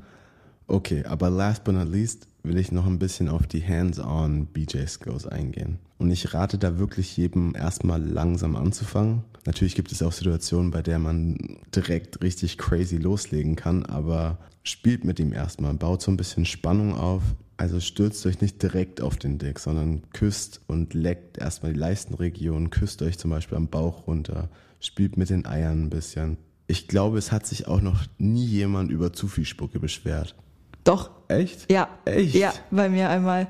Okay, 0.67 1.03
aber 1.05 1.29
last 1.29 1.63
but 1.63 1.75
not 1.75 1.87
least 1.87 2.27
will 2.43 2.57
ich 2.57 2.71
noch 2.71 2.85
ein 2.85 2.99
bisschen 2.99 3.29
auf 3.29 3.47
die 3.47 3.65
Hands-on 3.65 4.47
BJ-Skills 4.47 5.27
eingehen. 5.27 5.79
Und 5.97 6.11
ich 6.11 6.33
rate 6.33 6.57
da 6.57 6.77
wirklich 6.77 7.15
jedem 7.17 7.55
erstmal 7.55 8.01
langsam 8.01 8.55
anzufangen. 8.55 9.23
Natürlich 9.45 9.75
gibt 9.75 9.91
es 9.91 10.01
auch 10.01 10.11
Situationen, 10.11 10.71
bei 10.71 10.81
der 10.81 10.99
man 10.99 11.37
direkt 11.75 12.21
richtig 12.21 12.57
crazy 12.57 12.97
loslegen 12.97 13.55
kann, 13.55 13.85
aber 13.85 14.39
spielt 14.63 15.05
mit 15.05 15.19
ihm 15.19 15.33
erstmal, 15.33 15.73
baut 15.75 16.01
so 16.01 16.11
ein 16.11 16.17
bisschen 16.17 16.45
Spannung 16.45 16.95
auf. 16.95 17.21
Also 17.57 17.79
stürzt 17.79 18.25
euch 18.25 18.41
nicht 18.41 18.61
direkt 18.61 19.01
auf 19.01 19.15
den 19.17 19.37
Dick, 19.37 19.59
sondern 19.59 20.01
küsst 20.11 20.61
und 20.67 20.93
leckt 20.93 21.37
erstmal 21.37 21.73
die 21.73 21.79
Leistenregion, 21.79 22.69
küsst 22.69 23.01
euch 23.01 23.17
zum 23.17 23.31
Beispiel 23.31 23.57
am 23.57 23.69
Bauch 23.69 24.07
runter, 24.07 24.49
spielt 24.79 25.15
mit 25.15 25.29
den 25.29 25.45
Eiern 25.45 25.83
ein 25.83 25.89
bisschen. 25.89 26.37
Ich 26.67 26.87
glaube, 26.87 27.17
es 27.17 27.31
hat 27.31 27.45
sich 27.45 27.67
auch 27.67 27.81
noch 27.81 28.03
nie 28.17 28.45
jemand 28.45 28.91
über 28.91 29.13
zu 29.13 29.27
viel 29.27 29.45
Spucke 29.45 29.79
beschwert. 29.79 30.35
Doch. 30.83 31.11
Echt? 31.27 31.71
Ja. 31.71 31.89
Echt? 32.05 32.35
Ja, 32.35 32.53
bei 32.71 32.89
mir 32.89 33.09
einmal. 33.09 33.47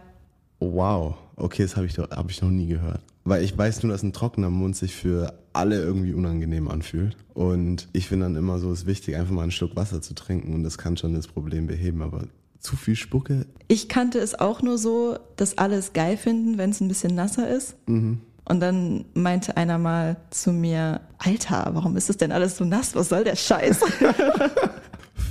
Wow. 0.59 1.15
Okay, 1.35 1.63
das 1.63 1.75
habe 1.75 1.85
ich, 1.85 1.93
doch- 1.93 2.09
hab 2.09 2.29
ich 2.29 2.41
noch 2.41 2.49
nie 2.49 2.67
gehört. 2.67 3.01
Weil 3.25 3.43
ich 3.43 3.57
weiß 3.57 3.83
nur, 3.83 3.91
dass 3.91 4.03
ein 4.03 4.13
trockener 4.13 4.49
Mund 4.49 4.75
sich 4.75 4.95
für 4.95 5.33
alle 5.51 5.81
irgendwie 5.81 6.13
unangenehm 6.13 6.67
anfühlt. 6.69 7.17
Und 7.33 7.87
ich 7.91 8.07
finde 8.07 8.25
dann 8.27 8.35
immer 8.35 8.59
so, 8.59 8.71
es 8.71 8.81
ist 8.81 8.85
wichtig, 8.85 9.15
einfach 9.17 9.33
mal 9.33 9.41
einen 9.43 9.51
Schluck 9.51 9.75
Wasser 9.75 10.01
zu 10.01 10.13
trinken 10.13 10.53
und 10.53 10.63
das 10.63 10.77
kann 10.77 10.95
schon 10.95 11.13
das 11.13 11.27
Problem 11.27 11.67
beheben. 11.67 12.01
Aber 12.01 12.23
zu 12.59 12.75
viel 12.77 12.95
Spucke, 12.95 13.45
Ich 13.67 13.89
kannte 13.89 14.19
es 14.19 14.35
auch 14.39 14.61
nur 14.61 14.77
so, 14.77 15.17
dass 15.35 15.57
alle 15.57 15.75
es 15.75 15.93
geil 15.93 16.17
finden, 16.17 16.57
wenn 16.57 16.69
es 16.69 16.79
ein 16.81 16.87
bisschen 16.87 17.15
nasser 17.15 17.49
ist. 17.49 17.75
Und 17.87 18.21
dann 18.59 19.05
meinte 19.13 19.57
einer 19.57 19.77
mal 19.77 20.17
zu 20.29 20.51
mir, 20.53 21.01
Alter, 21.17 21.69
warum 21.73 21.97
ist 21.97 22.09
das 22.09 22.17
denn 22.17 22.31
alles 22.31 22.57
so 22.57 22.65
nass? 22.65 22.95
Was 22.95 23.09
soll 23.09 23.23
der 23.23 23.35
Scheiß? 23.35 23.79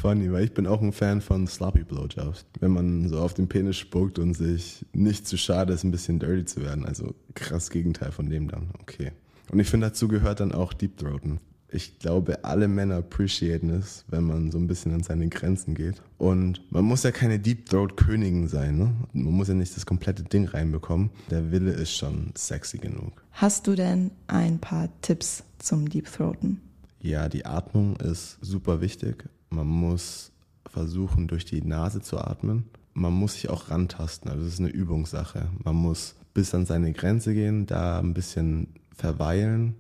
funny, 0.05 0.31
weil 0.31 0.45
ich 0.45 0.53
bin 0.53 0.67
auch 0.67 0.83
ein 0.83 0.93
Fan 0.93 1.23
von 1.23 1.47
Sloppy 1.47 1.83
Blowjobs. 1.83 2.45
Wenn 2.61 2.73
man 2.73 3.09
so 3.09 3.21
auf 3.21 3.33
den 3.33 3.49
Penis 3.49 3.79
spuckt 3.79 4.19
und 4.19 4.35
sich 4.35 4.85
nicht 4.93 5.27
zu 5.27 5.39
schade 5.39 5.73
ist, 5.73 5.83
ein 5.83 5.93
bisschen 5.93 6.19
dirty 6.19 6.45
zu 6.45 6.61
werden. 6.61 6.85
Also 6.85 7.15
krass 7.33 7.71
Gegenteil 7.71 8.13
von 8.13 8.29
dem 8.29 8.49
dann. 8.49 8.69
Okay. 8.83 9.13
Und 9.51 9.61
ich 9.61 9.71
finde, 9.71 9.87
dazu 9.87 10.07
gehört 10.07 10.41
dann 10.41 10.53
auch 10.53 10.75
Deep 10.75 10.99
Throaten. 10.99 11.41
Ich 11.75 11.99
glaube, 11.99 12.45
alle 12.45 12.69
Männer 12.69 12.99
appreciaten 12.99 13.69
es, 13.71 14.05
wenn 14.07 14.23
man 14.23 14.53
so 14.53 14.59
ein 14.59 14.69
bisschen 14.69 14.95
an 14.95 15.03
seine 15.03 15.29
Grenzen 15.29 15.75
geht. 15.75 16.01
Und 16.19 16.61
man 16.71 16.85
muss 16.85 17.03
ja 17.03 17.11
keine 17.11 17.41
Deep 17.41 17.67
Throat 17.69 17.97
Königin 17.97 18.47
sein, 18.47 18.79
ne? 18.79 18.95
Man 19.13 19.33
muss 19.33 19.49
ja 19.49 19.55
nicht 19.55 19.77
das 19.77 19.85
komplette 19.85 20.23
Ding 20.23 20.47
reinbekommen. 20.47 21.11
Der 21.31 21.51
Wille 21.51 21.73
ist 21.73 21.97
schon 21.97 22.31
sexy 22.37 22.79
genug. 22.79 23.25
Hast 23.33 23.67
du 23.67 23.75
denn 23.75 24.13
ein 24.29 24.61
paar 24.61 24.89
Tipps 25.03 25.43
zum 25.59 25.89
Deep 25.89 26.07
Throaten? 26.13 26.61
Ja, 27.01 27.29
die 27.29 27.45
Atmung 27.45 27.97
ist 27.97 28.39
super 28.41 28.81
wichtig. 28.81 29.25
Man 29.51 29.67
muss 29.67 30.31
versuchen, 30.71 31.27
durch 31.27 31.45
die 31.45 31.61
Nase 31.61 32.01
zu 32.01 32.19
atmen. 32.19 32.67
Man 32.93 33.13
muss 33.13 33.35
sich 33.35 33.51
auch 33.51 33.71
rantasten. 33.71 34.31
Also 34.31 34.45
das 34.45 34.55
ist 34.55 34.61
eine 34.61 34.69
Übungssache. 34.69 35.49
Man 35.65 35.75
muss 35.75 36.15
bis 36.35 36.55
an 36.55 36.67
seine 36.67 36.93
Grenze 36.93 37.35
gehen, 37.35 37.67
da 37.67 37.99
ein 37.99 38.15
bisschen 38.15 38.69
verweilen, 38.97 39.75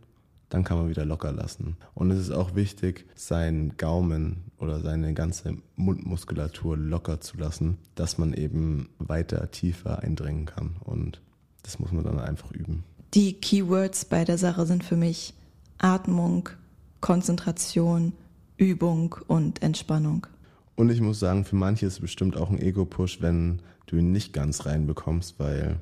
dann 0.54 0.62
kann 0.62 0.78
man 0.78 0.88
wieder 0.88 1.04
locker 1.04 1.32
lassen. 1.32 1.76
Und 1.94 2.12
es 2.12 2.20
ist 2.20 2.30
auch 2.30 2.54
wichtig, 2.54 3.06
seinen 3.16 3.76
Gaumen 3.76 4.44
oder 4.58 4.78
seine 4.78 5.12
ganze 5.12 5.56
Mundmuskulatur 5.74 6.76
locker 6.76 7.20
zu 7.20 7.36
lassen, 7.38 7.76
dass 7.96 8.18
man 8.18 8.32
eben 8.32 8.88
weiter 8.98 9.50
tiefer 9.50 9.98
eindringen 9.98 10.46
kann. 10.46 10.76
Und 10.84 11.20
das 11.64 11.80
muss 11.80 11.90
man 11.90 12.04
dann 12.04 12.20
einfach 12.20 12.52
üben. 12.52 12.84
Die 13.14 13.32
Keywords 13.32 14.04
bei 14.04 14.24
der 14.24 14.38
Sache 14.38 14.64
sind 14.64 14.84
für 14.84 14.94
mich 14.94 15.34
Atmung, 15.78 16.48
Konzentration, 17.00 18.12
Übung 18.56 19.16
und 19.26 19.60
Entspannung. 19.60 20.28
Und 20.76 20.88
ich 20.88 21.00
muss 21.00 21.18
sagen, 21.18 21.44
für 21.44 21.56
manche 21.56 21.86
ist 21.86 21.94
es 21.94 22.00
bestimmt 22.00 22.36
auch 22.36 22.50
ein 22.50 22.60
Ego-Push, 22.60 23.20
wenn 23.20 23.60
du 23.86 23.96
ihn 23.96 24.12
nicht 24.12 24.32
ganz 24.32 24.66
reinbekommst, 24.66 25.40
weil 25.40 25.80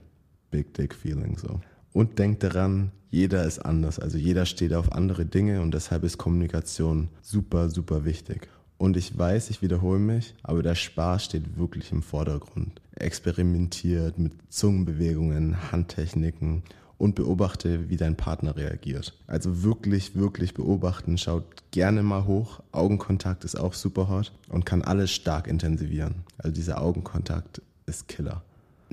Big 0.50 0.72
Dick 0.72 0.94
Feeling 0.94 1.36
so. 1.36 1.60
Und 1.92 2.18
denk 2.18 2.40
daran, 2.40 2.90
jeder 3.10 3.44
ist 3.44 3.58
anders. 3.58 3.98
Also 3.98 4.16
jeder 4.16 4.46
steht 4.46 4.72
auf 4.72 4.92
andere 4.92 5.26
Dinge 5.26 5.60
und 5.60 5.74
deshalb 5.74 6.04
ist 6.04 6.18
Kommunikation 6.18 7.08
super, 7.20 7.68
super 7.68 8.04
wichtig. 8.04 8.48
Und 8.78 8.96
ich 8.96 9.16
weiß, 9.16 9.50
ich 9.50 9.62
wiederhole 9.62 10.00
mich, 10.00 10.34
aber 10.42 10.62
der 10.62 10.74
Spaß 10.74 11.24
steht 11.26 11.56
wirklich 11.56 11.92
im 11.92 12.02
Vordergrund. 12.02 12.80
Experimentiert 12.96 14.18
mit 14.18 14.32
Zungenbewegungen, 14.48 15.70
Handtechniken 15.70 16.62
und 16.98 17.14
beobachte, 17.14 17.90
wie 17.90 17.96
dein 17.96 18.16
Partner 18.16 18.56
reagiert. 18.56 19.14
Also 19.26 19.62
wirklich, 19.62 20.16
wirklich 20.16 20.54
beobachten. 20.54 21.18
Schaut 21.18 21.44
gerne 21.70 22.02
mal 22.02 22.26
hoch. 22.26 22.60
Augenkontakt 22.72 23.44
ist 23.44 23.58
auch 23.58 23.74
super 23.74 24.08
hot 24.08 24.32
und 24.48 24.64
kann 24.64 24.82
alles 24.82 25.10
stark 25.10 25.48
intensivieren. 25.48 26.24
Also 26.38 26.54
dieser 26.54 26.80
Augenkontakt 26.80 27.60
ist 27.86 28.08
Killer. 28.08 28.42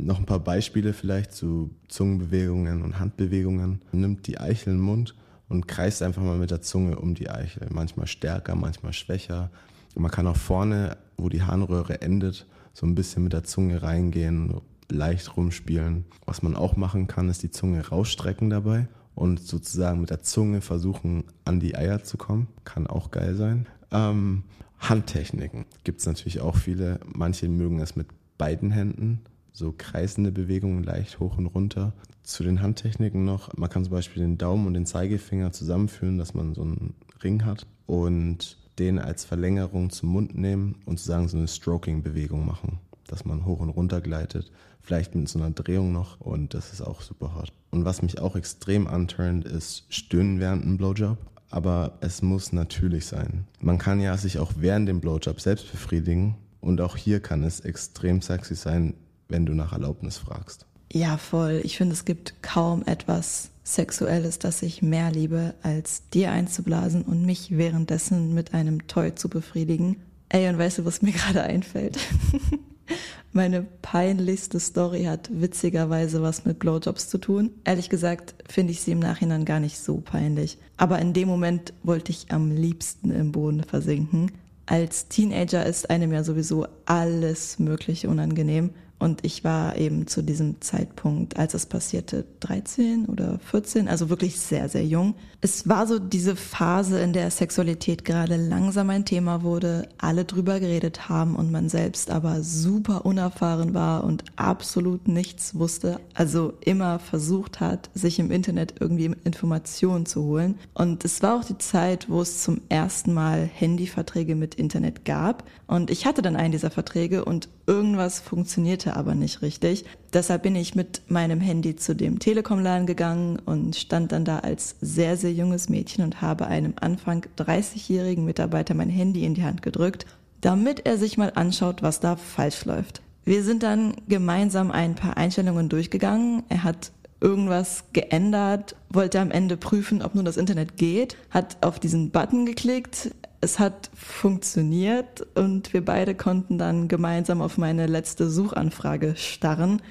Noch 0.01 0.19
ein 0.19 0.25
paar 0.25 0.39
Beispiele 0.39 0.93
vielleicht 0.93 1.31
zu 1.33 1.71
Zungenbewegungen 1.87 2.81
und 2.83 2.99
Handbewegungen. 2.99 3.81
Nimmt 3.91 4.27
die 4.27 4.39
Eichel 4.39 4.73
den 4.73 4.81
Mund 4.81 5.15
und 5.49 5.67
kreist 5.67 6.01
einfach 6.01 6.21
mal 6.21 6.37
mit 6.37 6.51
der 6.51 6.61
Zunge 6.61 6.97
um 6.97 7.15
die 7.15 7.29
Eichel. 7.29 7.67
Manchmal 7.71 8.07
stärker, 8.07 8.55
manchmal 8.55 8.93
schwächer. 8.93 9.49
Man 9.95 10.11
kann 10.11 10.27
auch 10.27 10.37
vorne, 10.37 10.97
wo 11.17 11.29
die 11.29 11.43
Harnröhre 11.43 12.01
endet, 12.01 12.45
so 12.73 12.85
ein 12.85 12.95
bisschen 12.95 13.23
mit 13.23 13.33
der 13.33 13.43
Zunge 13.43 13.81
reingehen, 13.81 14.61
leicht 14.89 15.35
rumspielen. 15.35 16.05
Was 16.25 16.41
man 16.43 16.55
auch 16.55 16.77
machen 16.77 17.07
kann, 17.07 17.29
ist 17.29 17.43
die 17.43 17.51
Zunge 17.51 17.87
rausstrecken 17.87 18.49
dabei 18.49 18.87
und 19.15 19.41
sozusagen 19.41 19.99
mit 19.99 20.11
der 20.11 20.21
Zunge 20.21 20.61
versuchen, 20.61 21.25
an 21.43 21.59
die 21.59 21.75
Eier 21.75 22.03
zu 22.03 22.17
kommen. 22.17 22.47
Kann 22.63 22.87
auch 22.87 23.11
geil 23.11 23.35
sein. 23.35 23.67
Ähm, 23.91 24.43
Handtechniken 24.79 25.65
gibt 25.83 25.99
es 25.99 26.05
natürlich 26.05 26.39
auch 26.39 26.55
viele. 26.55 26.99
Manche 27.05 27.49
mögen 27.49 27.79
es 27.79 27.95
mit 27.95 28.07
beiden 28.37 28.71
Händen, 28.71 29.19
so 29.51 29.73
kreisende 29.77 30.31
Bewegungen 30.31 30.83
leicht 30.83 31.19
hoch 31.19 31.37
und 31.37 31.47
runter. 31.47 31.93
Zu 32.23 32.43
den 32.43 32.61
Handtechniken 32.61 33.25
noch, 33.25 33.55
man 33.57 33.69
kann 33.69 33.83
zum 33.83 33.93
Beispiel 33.93 34.21
den 34.21 34.37
Daumen 34.37 34.67
und 34.67 34.73
den 34.73 34.85
Zeigefinger 34.85 35.51
zusammenführen, 35.51 36.17
dass 36.17 36.33
man 36.33 36.53
so 36.53 36.61
einen 36.61 36.93
Ring 37.23 37.45
hat 37.45 37.65
und 37.85 38.57
den 38.77 38.99
als 38.99 39.25
Verlängerung 39.25 39.89
zum 39.89 40.09
Mund 40.09 40.37
nehmen 40.37 40.75
und 40.85 40.99
sozusagen 40.99 41.27
so 41.27 41.37
eine 41.37 41.47
Stroking-Bewegung 41.47 42.45
machen, 42.45 42.79
dass 43.07 43.25
man 43.25 43.45
hoch 43.45 43.59
und 43.59 43.69
runter 43.69 43.99
gleitet, 43.99 44.51
vielleicht 44.81 45.15
mit 45.15 45.27
so 45.27 45.39
einer 45.39 45.51
Drehung 45.51 45.91
noch 45.91 46.21
und 46.21 46.53
das 46.53 46.71
ist 46.71 46.81
auch 46.81 47.01
super 47.01 47.35
hot. 47.35 47.51
Und 47.71 47.85
was 47.85 48.01
mich 48.01 48.19
auch 48.19 48.35
extrem 48.35 48.87
anturnt, 48.87 49.45
ist 49.45 49.85
Stöhnen 49.89 50.39
während 50.39 50.63
einem 50.63 50.77
Blowjob. 50.77 51.17
Aber 51.51 51.97
es 52.01 52.21
muss 52.21 52.53
natürlich 52.53 53.07
sein. 53.07 53.47
Man 53.59 53.79
kann 53.79 53.99
ja 53.99 54.15
sich 54.17 54.37
auch 54.37 54.53
während 54.57 54.87
dem 54.87 55.01
Blowjob 55.01 55.41
selbst 55.41 55.71
befriedigen 55.71 56.35
und 56.61 56.79
auch 56.79 56.95
hier 56.95 57.19
kann 57.21 57.43
es 57.43 57.61
extrem 57.61 58.21
sexy 58.21 58.55
sein, 58.55 58.93
wenn 59.29 59.45
du 59.45 59.53
nach 59.53 59.71
Erlaubnis 59.71 60.17
fragst. 60.17 60.65
Ja, 60.91 61.17
voll. 61.17 61.61
Ich 61.63 61.77
finde, 61.77 61.93
es 61.93 62.03
gibt 62.03 62.41
kaum 62.41 62.83
etwas 62.85 63.51
Sexuelles, 63.63 64.39
das 64.39 64.63
ich 64.63 64.81
mehr 64.81 65.11
liebe, 65.11 65.53
als 65.61 66.09
dir 66.09 66.31
einzublasen 66.31 67.03
und 67.03 67.25
mich 67.25 67.55
währenddessen 67.55 68.33
mit 68.33 68.53
einem 68.53 68.87
Toy 68.87 69.13
zu 69.13 69.29
befriedigen. 69.29 69.97
Ey, 70.29 70.49
und 70.49 70.57
weißt 70.57 70.79
du, 70.79 70.85
was 70.85 71.01
mir 71.01 71.11
gerade 71.13 71.43
einfällt? 71.43 71.99
Meine 73.31 73.61
peinlichste 73.83 74.59
Story 74.59 75.03
hat 75.03 75.29
witzigerweise 75.31 76.23
was 76.23 76.45
mit 76.45 76.57
Blowjobs 76.57 77.09
zu 77.09 77.19
tun. 77.19 77.51
Ehrlich 77.63 77.89
gesagt 77.89 78.33
finde 78.47 78.71
ich 78.71 78.81
sie 78.81 78.91
im 78.91 78.99
Nachhinein 78.99 79.45
gar 79.45 79.59
nicht 79.59 79.77
so 79.77 79.97
peinlich. 79.97 80.57
Aber 80.77 80.97
in 80.97 81.13
dem 81.13 81.27
Moment 81.27 81.73
wollte 81.83 82.11
ich 82.11 82.31
am 82.31 82.49
liebsten 82.49 83.11
im 83.11 83.31
Boden 83.31 83.63
versinken. 83.63 84.31
Als 84.65 85.07
Teenager 85.09 85.63
ist 85.63 85.91
einem 85.91 86.11
ja 86.11 86.23
sowieso 86.23 86.65
alles 86.85 87.59
Mögliche 87.59 88.09
unangenehm. 88.09 88.71
Und 88.99 89.25
ich 89.25 89.45
war 89.45 89.77
eben 89.77 90.07
zu 90.07 90.21
diesem 90.21 90.59
Zeitpunkt, 90.61 91.37
als 91.37 91.53
es 91.53 91.65
passierte, 91.65 92.25
13 92.41 93.05
oder 93.05 93.39
14, 93.39 93.87
also 93.87 94.09
wirklich 94.09 94.39
sehr, 94.39 94.67
sehr 94.67 94.85
jung. 94.85 95.15
Es 95.39 95.69
war 95.69 95.87
so 95.87 95.99
diese 95.99 96.35
Phase, 96.35 96.99
in 96.99 97.13
der 97.13 97.31
Sexualität 97.31 98.03
gerade 98.03 98.35
langsam 98.35 98.89
ein 98.89 99.05
Thema 99.05 99.41
wurde, 99.41 99.87
alle 99.97 100.25
drüber 100.25 100.59
geredet 100.59 101.07
haben 101.07 101.37
und 101.37 101.49
man 101.49 101.69
selbst 101.69 102.11
aber 102.11 102.43
super 102.43 103.05
unerfahren 103.05 103.73
war 103.73 104.03
und 104.03 104.25
absolut 104.35 105.07
nichts 105.07 105.55
wusste. 105.55 106.01
Also 106.13 106.53
immer 106.59 106.99
versucht 106.99 107.61
hat, 107.61 107.89
sich 107.93 108.19
im 108.19 108.31
Internet 108.31 108.75
irgendwie 108.81 109.15
Informationen 109.23 110.05
zu 110.05 110.23
holen. 110.23 110.55
Und 110.73 111.05
es 111.05 111.23
war 111.23 111.39
auch 111.39 111.45
die 111.45 111.57
Zeit, 111.57 112.09
wo 112.09 112.21
es 112.21 112.43
zum 112.43 112.59
ersten 112.67 113.13
Mal 113.13 113.45
Handyverträge 113.45 114.35
mit 114.35 114.55
Internet 114.55 115.05
gab. 115.05 115.45
Und 115.67 115.89
ich 115.89 116.05
hatte 116.05 116.21
dann 116.21 116.35
einen 116.35 116.51
dieser 116.51 116.71
Verträge 116.71 117.23
und 117.23 117.47
irgendwas 117.69 118.19
funktionierte 118.19 118.95
aber 118.95 119.13
nicht 119.13 119.43
richtig. 119.43 119.85
Deshalb 120.11 120.41
bin 120.41 120.55
ich 120.55 120.73
mit 120.73 121.03
meinem 121.07 121.39
Handy 121.39 121.75
zu 121.75 121.95
dem 121.95 122.17
Telekom-Laden 122.17 122.87
gegangen 122.87 123.37
und 123.45 123.75
stand 123.75 124.11
dann 124.11 124.25
da 124.25 124.39
als 124.39 124.75
sehr, 124.81 125.17
sehr 125.17 125.31
junges 125.31 125.69
Mädchen 125.69 126.03
und 126.03 126.19
habe 126.19 126.47
einem 126.47 126.73
Anfang 126.81 127.27
30-jährigen 127.37 128.25
Mitarbeiter 128.25 128.73
mein 128.73 128.89
Handy 128.89 129.23
in 129.23 129.35
die 129.35 129.43
Hand 129.43 129.61
gedrückt, 129.61 130.07
damit 130.41 130.87
er 130.87 130.97
sich 130.97 131.19
mal 131.19 131.31
anschaut, 131.35 131.83
was 131.83 131.99
da 131.99 132.15
falsch 132.15 132.65
läuft. 132.65 133.03
Wir 133.23 133.43
sind 133.43 133.61
dann 133.61 133.93
gemeinsam 134.07 134.71
ein 134.71 134.95
paar 134.95 135.17
Einstellungen 135.17 135.69
durchgegangen. 135.69 136.41
Er 136.49 136.63
hat 136.63 136.91
irgendwas 137.21 137.83
geändert, 137.93 138.75
wollte 138.89 139.19
am 139.19 139.29
Ende 139.29 139.57
prüfen, 139.57 140.01
ob 140.01 140.15
nun 140.15 140.25
das 140.25 140.37
Internet 140.37 140.77
geht, 140.77 141.17
hat 141.29 141.57
auf 141.61 141.79
diesen 141.79 142.09
Button 142.09 142.47
geklickt, 142.47 143.11
es 143.41 143.59
hat 143.59 143.89
funktioniert 143.93 145.25
und 145.35 145.73
wir 145.73 145.83
beide 145.83 146.15
konnten 146.15 146.57
dann 146.57 146.87
gemeinsam 146.87 147.41
auf 147.41 147.57
meine 147.57 147.87
letzte 147.87 148.29
Suchanfrage 148.29 149.15
starren, 149.15 149.81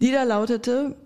die 0.00 0.10
da 0.10 0.24
lautete, 0.24 0.96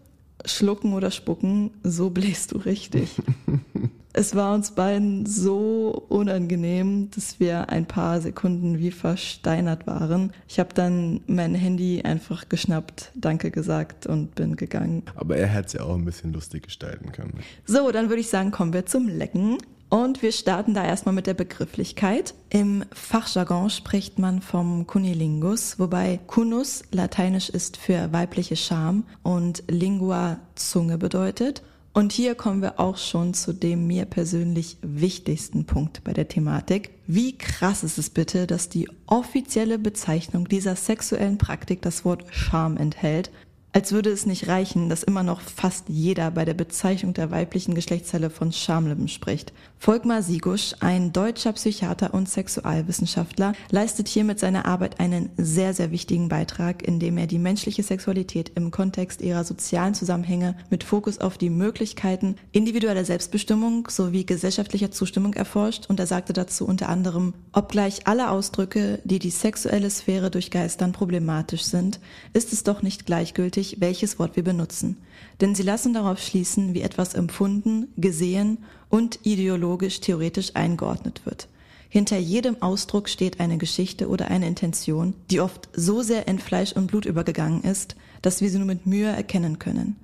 schlucken 0.45 0.95
oder 0.95 1.11
spucken, 1.11 1.71
so 1.83 2.11
bläst 2.11 2.53
du 2.53 2.59
richtig. 2.59 3.11
es 4.17 4.35
war 4.35 4.55
uns 4.55 4.71
beiden 4.71 5.27
so 5.27 6.07
unangenehm, 6.09 7.11
dass 7.15 7.39
wir 7.39 7.69
ein 7.69 7.85
paar 7.85 8.23
Sekunden 8.23 8.79
wie 8.79 8.91
versteinert 8.91 9.87
waren. 9.87 10.33
Ich 10.49 10.59
habe 10.59 10.73
dann 10.73 11.21
mein 11.27 11.55
Handy 11.55 12.01
einfach 12.03 12.49
geschnappt, 12.49 13.13
danke 13.15 13.51
gesagt 13.51 14.07
und 14.07 14.35
bin 14.35 14.57
gegangen. 14.57 15.03
Aber 15.17 15.37
er 15.37 15.47
hätte 15.47 15.67
es 15.67 15.73
ja 15.75 15.83
auch 15.83 15.95
ein 15.95 16.07
bisschen 16.07 16.33
lustig 16.33 16.63
gestalten 16.63 17.13
können. 17.13 17.35
So, 17.67 17.91
dann 17.91 18.09
würde 18.09 18.21
ich 18.21 18.29
sagen, 18.29 18.51
kommen 18.51 18.73
wir 18.73 18.87
zum 18.87 19.09
Lecken. 19.09 19.59
Und 19.89 20.21
wir 20.21 20.33
starten 20.33 20.75
da 20.75 20.85
erstmal 20.85 21.15
mit 21.15 21.27
der 21.27 21.35
Begrifflichkeit. 21.35 22.35
Im 22.51 22.85
Fachjargon 22.93 23.71
spricht 23.71 24.19
man 24.19 24.43
vom 24.43 24.87
Cunilingus, 24.87 25.79
wobei 25.79 26.19
Cunus 26.27 26.83
lateinisch 26.91 27.49
ist 27.49 27.77
für 27.77 28.13
weibliche 28.13 28.57
Scham 28.57 29.05
und 29.23 29.63
Lingua 29.69 30.41
Zunge 30.57 30.99
bedeutet. 30.99 31.63
Und 31.93 32.13
hier 32.13 32.35
kommen 32.35 32.61
wir 32.61 32.79
auch 32.79 32.99
schon 32.99 33.33
zu 33.33 33.55
dem 33.55 33.87
mir 33.87 34.05
persönlich 34.05 34.77
wichtigsten 34.83 35.65
Punkt 35.65 36.05
bei 36.05 36.13
der 36.13 36.29
Thematik. 36.29 36.91
Wie 37.07 37.39
krass 37.39 37.83
ist 37.85 37.97
es 37.97 38.11
bitte, 38.11 38.47
dass 38.47 38.69
die 38.69 38.87
offizielle 39.07 39.79
Bezeichnung 39.79 40.47
dieser 40.47 40.77
sexuellen 40.77 41.39
Praktik 41.39 41.81
das 41.81 42.05
Wort 42.05 42.25
Scham 42.31 42.77
enthält 42.77 43.31
als 43.77 43.93
würde 43.93 44.09
es 44.09 44.25
nicht 44.25 44.49
reichen, 44.49 44.89
dass 44.89 45.03
immer 45.03 45.23
noch 45.23 45.43
fast 45.43 45.91
jeder 45.91 46.31
bei 46.31 46.47
der 46.47 46.55
Bezeichnung 46.55 47.13
der 47.13 47.31
weiblichen 47.31 47.75
Geschlechtsteile 47.75 48.31
von 48.31 48.51
Schamlippen 48.51 49.07
spricht. 49.07 49.53
Volkmar 49.79 50.23
Sigusch, 50.23 50.75
ein 50.81 51.13
deutscher 51.13 51.53
Psychiater 51.53 52.15
und 52.15 52.27
Sexualwissenschaftler, 52.27 53.53
leistet 53.71 54.09
hier 54.09 54.25
mit 54.25 54.41
seiner 54.41 54.65
Arbeit 54.65 54.99
einen 54.99 55.29
sehr, 55.37 55.75
sehr 55.75 55.91
wichtigen 55.91 56.31
Beitrag, 56.31 56.89
indem 56.89 57.19
er 57.19 57.27
die 57.27 57.39
menschliche 57.39 57.83
Sexualität 57.83 58.51
im 58.55 58.71
Kontext 58.71 59.21
ihrer 59.21 59.45
sozialen 59.45 59.93
Zusammenhänge 59.93 60.57
mit 60.71 60.83
Fokus 60.83 61.19
auf 61.19 61.37
die 61.37 61.51
Möglichkeiten 61.51 62.37
individueller 62.53 63.05
Selbstbestimmung 63.05 63.89
sowie 63.91 64.25
gesellschaftlicher 64.25 64.91
Zustimmung 64.91 65.35
erforscht 65.35 65.85
und 65.91 66.01
er 66.01 66.07
sagte 66.07 66.33
dazu 66.33 66.67
unter 66.67 66.89
anderem, 66.89 67.35
obgleich 67.53 68.07
alle 68.07 68.31
Ausdrücke, 68.31 69.01
die 69.05 69.19
die 69.19 69.29
sexuelle 69.29 69.91
Sphäre 69.91 70.31
durchgeistern, 70.31 70.93
problematisch 70.93 71.65
sind, 71.65 72.01
ist 72.33 72.55
es 72.55 72.65
doch 72.65 72.81
nicht 72.81 73.05
gleichgültig, 73.05 73.66
wichtig, 73.67 73.81
welches 73.81 74.19
Wort 74.19 74.37
wir 74.37 74.45
benutzen, 74.45 74.97
denn 75.41 75.55
sie 75.55 75.63
lassen 75.63 75.93
darauf 75.93 76.21
schließen, 76.21 76.75
wie 76.75 76.83
etwas 76.83 77.15
empfunden, 77.15 77.89
gesehen 77.97 78.59
und 78.89 79.21
ideologisch 79.25 80.01
theoretisch 80.01 80.53
eingeordnet 80.55 81.23
wird. 81.25 81.49
Hinter 81.89 82.19
jedem 82.19 82.61
Ausdruck 82.63 83.09
steht 83.09 83.41
eine 83.41 83.59
Geschichte 83.59 84.09
oder 84.09 84.29
eine 84.29 84.47
Intention, 84.47 85.15
die 85.31 85.41
oft 85.41 85.69
so 85.73 86.03
sehr 86.03 86.29
in 86.29 86.39
Fleisch 86.39 86.73
und 86.73 86.89
Blut 86.89 87.07
übergegangen 87.07 87.63
ist, 87.63 87.97
dass 88.23 88.41
wir 88.41 88.51
sie 88.51 88.59
nur 88.59 88.67
mit 88.67 88.87
Mühe 88.87 89.09
erkennen 89.09 89.59
können. 89.59 89.97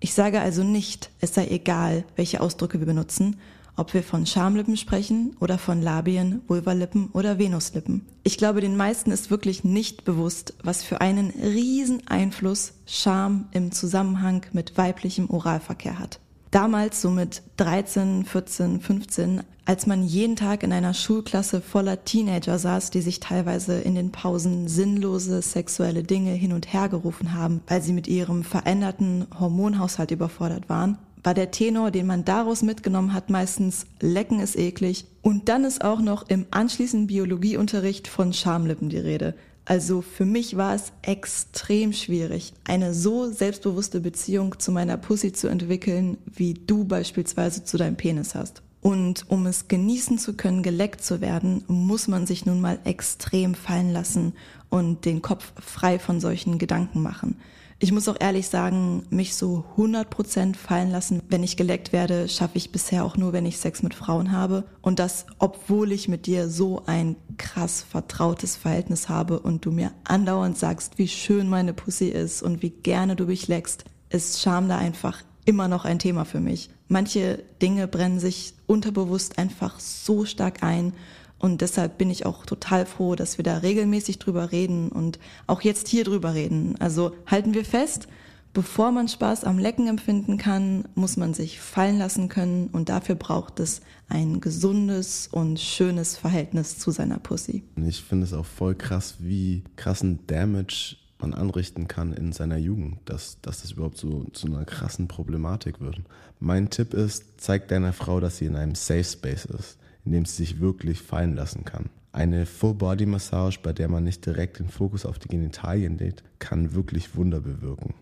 Ich 0.00 0.14
sage 0.14 0.40
also 0.40 0.62
nicht, 0.62 1.10
es 1.20 1.34
sei 1.34 1.48
egal, 1.48 2.04
welche 2.16 2.40
Ausdrücke 2.40 2.78
wir 2.78 2.86
benutzen, 2.86 3.36
ob 3.80 3.94
wir 3.94 4.02
von 4.02 4.26
Schamlippen 4.26 4.76
sprechen 4.76 5.34
oder 5.40 5.56
von 5.56 5.80
Labien, 5.80 6.42
Vulvalippen 6.46 7.08
oder 7.14 7.38
Venuslippen. 7.38 8.06
Ich 8.22 8.36
glaube, 8.36 8.60
den 8.60 8.76
meisten 8.76 9.10
ist 9.10 9.30
wirklich 9.30 9.64
nicht 9.64 10.04
bewusst, 10.04 10.52
was 10.62 10.84
für 10.84 11.00
einen 11.00 11.30
riesen 11.30 12.06
Einfluss 12.06 12.74
Scham 12.84 13.48
im 13.52 13.72
Zusammenhang 13.72 14.44
mit 14.52 14.76
weiblichem 14.76 15.30
Oralverkehr 15.30 15.98
hat. 15.98 16.20
Damals, 16.50 17.00
so 17.00 17.10
mit 17.10 17.42
13, 17.56 18.26
14, 18.26 18.80
15, 18.80 19.42
als 19.64 19.86
man 19.86 20.02
jeden 20.02 20.36
Tag 20.36 20.62
in 20.62 20.72
einer 20.72 20.94
Schulklasse 20.94 21.60
voller 21.60 22.04
Teenager 22.04 22.58
saß, 22.58 22.90
die 22.90 23.00
sich 23.00 23.20
teilweise 23.20 23.80
in 23.80 23.94
den 23.94 24.10
Pausen 24.10 24.68
sinnlose 24.68 25.40
sexuelle 25.40 26.02
Dinge 26.02 26.32
hin 26.32 26.52
und 26.52 26.72
her 26.72 26.88
gerufen 26.88 27.32
haben, 27.34 27.62
weil 27.66 27.80
sie 27.80 27.92
mit 27.92 28.08
ihrem 28.08 28.42
veränderten 28.42 29.26
Hormonhaushalt 29.38 30.10
überfordert 30.10 30.68
waren, 30.68 30.98
war 31.22 31.34
der 31.34 31.50
Tenor, 31.50 31.90
den 31.90 32.06
man 32.06 32.24
daraus 32.24 32.62
mitgenommen 32.62 33.12
hat, 33.12 33.30
meistens 33.30 33.86
Lecken 34.00 34.40
ist 34.40 34.56
eklig. 34.56 35.06
Und 35.22 35.48
dann 35.48 35.64
ist 35.64 35.84
auch 35.84 36.00
noch 36.00 36.28
im 36.28 36.46
anschließenden 36.50 37.06
Biologieunterricht 37.06 38.08
von 38.08 38.32
Schamlippen 38.32 38.88
die 38.88 38.98
Rede. 38.98 39.34
Also 39.66 40.00
für 40.00 40.24
mich 40.24 40.56
war 40.56 40.74
es 40.74 40.92
extrem 41.02 41.92
schwierig, 41.92 42.54
eine 42.64 42.92
so 42.92 43.30
selbstbewusste 43.30 44.00
Beziehung 44.00 44.58
zu 44.58 44.72
meiner 44.72 44.96
Pussy 44.96 45.32
zu 45.32 45.48
entwickeln, 45.48 46.18
wie 46.26 46.54
du 46.54 46.84
beispielsweise 46.84 47.62
zu 47.64 47.76
deinem 47.76 47.96
Penis 47.96 48.34
hast. 48.34 48.62
Und 48.80 49.26
um 49.28 49.46
es 49.46 49.68
genießen 49.68 50.18
zu 50.18 50.34
können, 50.34 50.62
geleckt 50.62 51.04
zu 51.04 51.20
werden, 51.20 51.62
muss 51.68 52.08
man 52.08 52.26
sich 52.26 52.46
nun 52.46 52.60
mal 52.60 52.78
extrem 52.84 53.54
fallen 53.54 53.92
lassen 53.92 54.32
und 54.70 55.04
den 55.04 55.20
Kopf 55.20 55.52
frei 55.60 55.98
von 55.98 56.18
solchen 56.18 56.58
Gedanken 56.58 57.02
machen. 57.02 57.36
Ich 57.82 57.92
muss 57.92 58.08
auch 58.08 58.16
ehrlich 58.20 58.46
sagen, 58.48 59.06
mich 59.08 59.34
so 59.34 59.64
100% 59.78 60.54
fallen 60.54 60.90
lassen, 60.90 61.22
wenn 61.30 61.42
ich 61.42 61.56
geleckt 61.56 61.94
werde, 61.94 62.28
schaffe 62.28 62.58
ich 62.58 62.72
bisher 62.72 63.06
auch 63.06 63.16
nur, 63.16 63.32
wenn 63.32 63.46
ich 63.46 63.56
Sex 63.56 63.82
mit 63.82 63.94
Frauen 63.94 64.32
habe. 64.32 64.64
Und 64.82 64.98
das, 64.98 65.24
obwohl 65.38 65.90
ich 65.92 66.06
mit 66.06 66.26
dir 66.26 66.50
so 66.50 66.82
ein 66.84 67.16
krass 67.38 67.82
vertrautes 67.88 68.54
Verhältnis 68.56 69.08
habe 69.08 69.40
und 69.40 69.64
du 69.64 69.72
mir 69.72 69.92
andauernd 70.04 70.58
sagst, 70.58 70.98
wie 70.98 71.08
schön 71.08 71.48
meine 71.48 71.72
Pussy 71.72 72.08
ist 72.08 72.42
und 72.42 72.60
wie 72.60 72.68
gerne 72.68 73.16
du 73.16 73.24
mich 73.24 73.48
leckst, 73.48 73.84
ist 74.10 74.42
Scham 74.42 74.68
da 74.68 74.76
einfach 74.76 75.22
immer 75.46 75.66
noch 75.66 75.86
ein 75.86 75.98
Thema 75.98 76.26
für 76.26 76.40
mich. 76.40 76.68
Manche 76.88 77.42
Dinge 77.62 77.88
brennen 77.88 78.20
sich 78.20 78.52
unterbewusst 78.66 79.38
einfach 79.38 79.80
so 79.80 80.26
stark 80.26 80.62
ein 80.62 80.92
und 81.40 81.62
deshalb 81.62 81.96
bin 81.96 82.10
ich 82.10 82.26
auch 82.26 82.44
total 82.44 82.84
froh, 82.84 83.14
dass 83.14 83.38
wir 83.38 83.42
da 83.42 83.58
regelmäßig 83.58 84.18
drüber 84.18 84.52
reden 84.52 84.90
und 84.90 85.18
auch 85.46 85.62
jetzt 85.62 85.88
hier 85.88 86.04
drüber 86.04 86.34
reden. 86.34 86.76
Also 86.78 87.16
halten 87.26 87.54
wir 87.54 87.64
fest, 87.64 88.08
bevor 88.52 88.92
man 88.92 89.08
Spaß 89.08 89.44
am 89.44 89.58
Lecken 89.58 89.88
empfinden 89.88 90.36
kann, 90.36 90.84
muss 90.94 91.16
man 91.16 91.32
sich 91.32 91.58
fallen 91.58 91.96
lassen 91.96 92.28
können 92.28 92.68
und 92.68 92.90
dafür 92.90 93.14
braucht 93.14 93.58
es 93.58 93.80
ein 94.10 94.42
gesundes 94.42 95.28
und 95.32 95.58
schönes 95.58 96.18
Verhältnis 96.18 96.78
zu 96.78 96.90
seiner 96.90 97.18
Pussy. 97.18 97.62
Ich 97.76 98.02
finde 98.02 98.26
es 98.26 98.34
auch 98.34 98.44
voll 98.44 98.74
krass, 98.74 99.14
wie 99.20 99.64
krassen 99.76 100.26
Damage 100.26 100.96
man 101.20 101.32
anrichten 101.32 101.88
kann 101.88 102.12
in 102.12 102.32
seiner 102.32 102.58
Jugend, 102.58 102.98
dass, 103.06 103.40
dass 103.40 103.62
das 103.62 103.72
überhaupt 103.72 103.96
so 103.96 104.24
zu 104.34 104.46
einer 104.46 104.66
krassen 104.66 105.08
Problematik 105.08 105.80
wird. 105.80 106.02
Mein 106.38 106.68
Tipp 106.68 106.92
ist, 106.92 107.24
zeig 107.38 107.68
deiner 107.68 107.94
Frau, 107.94 108.20
dass 108.20 108.36
sie 108.38 108.46
in 108.46 108.56
einem 108.56 108.74
Safe 108.74 109.04
Space 109.04 109.46
ist 109.46 109.79
in 110.04 110.12
dem 110.12 110.24
sie 110.24 110.36
sich 110.36 110.60
wirklich 110.60 111.02
fallen 111.02 111.34
lassen 111.34 111.64
kann. 111.64 111.90
Eine 112.12 112.46
Full-Body-Massage, 112.46 113.60
bei 113.62 113.72
der 113.72 113.88
man 113.88 114.04
nicht 114.04 114.26
direkt 114.26 114.58
den 114.58 114.68
Fokus 114.68 115.06
auf 115.06 115.18
die 115.18 115.28
Genitalien 115.28 115.98
legt, 115.98 116.24
kann 116.38 116.74
wirklich 116.74 117.14
Wunder 117.14 117.40
bewirken. 117.40 117.94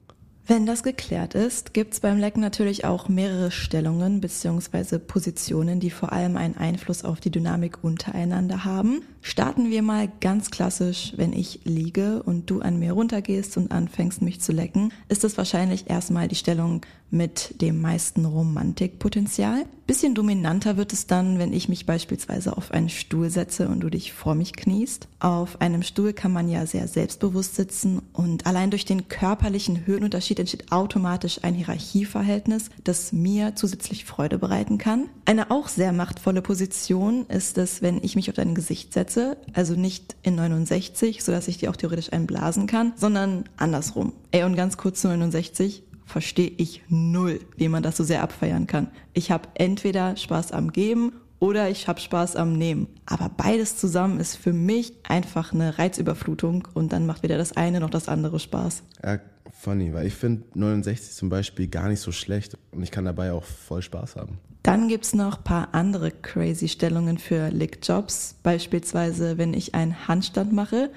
Wenn 0.46 0.64
das 0.64 0.82
geklärt 0.82 1.34
ist, 1.34 1.74
gibt 1.74 1.92
es 1.92 2.00
beim 2.00 2.16
Lecken 2.16 2.40
natürlich 2.40 2.86
auch 2.86 3.10
mehrere 3.10 3.50
Stellungen 3.50 4.22
bzw. 4.22 4.98
Positionen, 4.98 5.78
die 5.78 5.90
vor 5.90 6.10
allem 6.10 6.38
einen 6.38 6.56
Einfluss 6.56 7.04
auf 7.04 7.20
die 7.20 7.30
Dynamik 7.30 7.84
untereinander 7.84 8.64
haben. 8.64 9.02
Starten 9.20 9.70
wir 9.70 9.82
mal 9.82 10.10
ganz 10.20 10.50
klassisch, 10.50 11.12
wenn 11.16 11.32
ich 11.32 11.60
liege 11.64 12.22
und 12.22 12.50
du 12.50 12.60
an 12.60 12.78
mir 12.78 12.92
runtergehst 12.92 13.56
und 13.56 13.72
anfängst 13.72 14.22
mich 14.22 14.40
zu 14.40 14.52
lecken, 14.52 14.92
ist 15.08 15.24
es 15.24 15.36
wahrscheinlich 15.36 15.90
erstmal 15.90 16.28
die 16.28 16.34
Stellung 16.34 16.82
mit 17.10 17.60
dem 17.62 17.80
meisten 17.80 18.24
Romantikpotenzial. 18.24 19.64
Bisschen 19.86 20.14
dominanter 20.14 20.76
wird 20.76 20.92
es 20.92 21.06
dann, 21.06 21.38
wenn 21.38 21.54
ich 21.54 21.70
mich 21.70 21.86
beispielsweise 21.86 22.54
auf 22.54 22.72
einen 22.72 22.90
Stuhl 22.90 23.30
setze 23.30 23.68
und 23.68 23.80
du 23.80 23.88
dich 23.88 24.12
vor 24.12 24.34
mich 24.34 24.52
kniest. 24.52 25.08
Auf 25.18 25.62
einem 25.62 25.82
Stuhl 25.82 26.12
kann 26.12 26.32
man 26.32 26.50
ja 26.50 26.66
sehr 26.66 26.86
selbstbewusst 26.86 27.54
sitzen 27.54 28.02
und 28.12 28.46
allein 28.46 28.70
durch 28.70 28.84
den 28.84 29.08
körperlichen 29.08 29.86
Höhenunterschied 29.86 30.38
entsteht 30.38 30.70
automatisch 30.70 31.40
ein 31.42 31.54
Hierarchieverhältnis, 31.54 32.68
das 32.84 33.12
mir 33.12 33.54
zusätzlich 33.54 34.04
Freude 34.04 34.38
bereiten 34.38 34.76
kann. 34.76 35.08
Eine 35.24 35.50
auch 35.50 35.68
sehr 35.68 35.94
machtvolle 35.94 36.42
Position 36.42 37.24
ist 37.28 37.56
es, 37.56 37.80
wenn 37.80 38.04
ich 38.04 38.14
mich 38.14 38.28
auf 38.28 38.36
dein 38.36 38.54
Gesicht 38.54 38.92
setze, 38.92 39.17
also 39.52 39.74
nicht 39.74 40.16
in 40.22 40.36
69, 40.36 41.22
sodass 41.22 41.48
ich 41.48 41.58
dir 41.58 41.70
auch 41.70 41.76
theoretisch 41.76 42.12
einblasen 42.12 42.66
kann, 42.66 42.92
sondern 42.96 43.44
andersrum. 43.56 44.12
Ey, 44.30 44.44
und 44.44 44.56
ganz 44.56 44.76
kurz 44.76 45.00
zu 45.00 45.08
69, 45.08 45.82
verstehe 46.06 46.52
ich 46.56 46.82
null, 46.88 47.40
wie 47.56 47.68
man 47.68 47.82
das 47.82 47.96
so 47.96 48.04
sehr 48.04 48.22
abfeiern 48.22 48.66
kann. 48.66 48.88
Ich 49.12 49.30
habe 49.30 49.48
entweder 49.54 50.16
Spaß 50.16 50.52
am 50.52 50.72
Geben 50.72 51.12
oder 51.40 51.70
ich 51.70 51.88
habe 51.88 52.00
Spaß 52.00 52.36
am 52.36 52.52
Nehmen. 52.52 52.88
Aber 53.06 53.28
beides 53.28 53.76
zusammen 53.76 54.20
ist 54.20 54.36
für 54.36 54.52
mich 54.52 54.92
einfach 55.08 55.52
eine 55.52 55.78
Reizüberflutung 55.78 56.68
und 56.74 56.92
dann 56.92 57.06
macht 57.06 57.22
weder 57.22 57.38
das 57.38 57.56
eine 57.56 57.80
noch 57.80 57.90
das 57.90 58.08
andere 58.08 58.38
Spaß. 58.38 58.82
Ja, 59.04 59.18
funny, 59.50 59.92
weil 59.92 60.06
ich 60.06 60.14
finde 60.14 60.44
69 60.54 61.14
zum 61.14 61.28
Beispiel 61.28 61.68
gar 61.68 61.88
nicht 61.88 62.00
so 62.00 62.12
schlecht 62.12 62.56
und 62.72 62.82
ich 62.82 62.90
kann 62.90 63.04
dabei 63.04 63.32
auch 63.32 63.44
voll 63.44 63.82
Spaß 63.82 64.16
haben. 64.16 64.38
Dann 64.62 64.88
gibt's 64.88 65.14
noch 65.14 65.44
paar 65.44 65.68
andere 65.72 66.10
crazy 66.10 66.68
Stellungen 66.68 67.18
für 67.18 67.48
Lickjobs. 67.48 68.36
Beispielsweise, 68.42 69.38
wenn 69.38 69.54
ich 69.54 69.74
einen 69.74 70.08
Handstand 70.08 70.52
mache. 70.52 70.90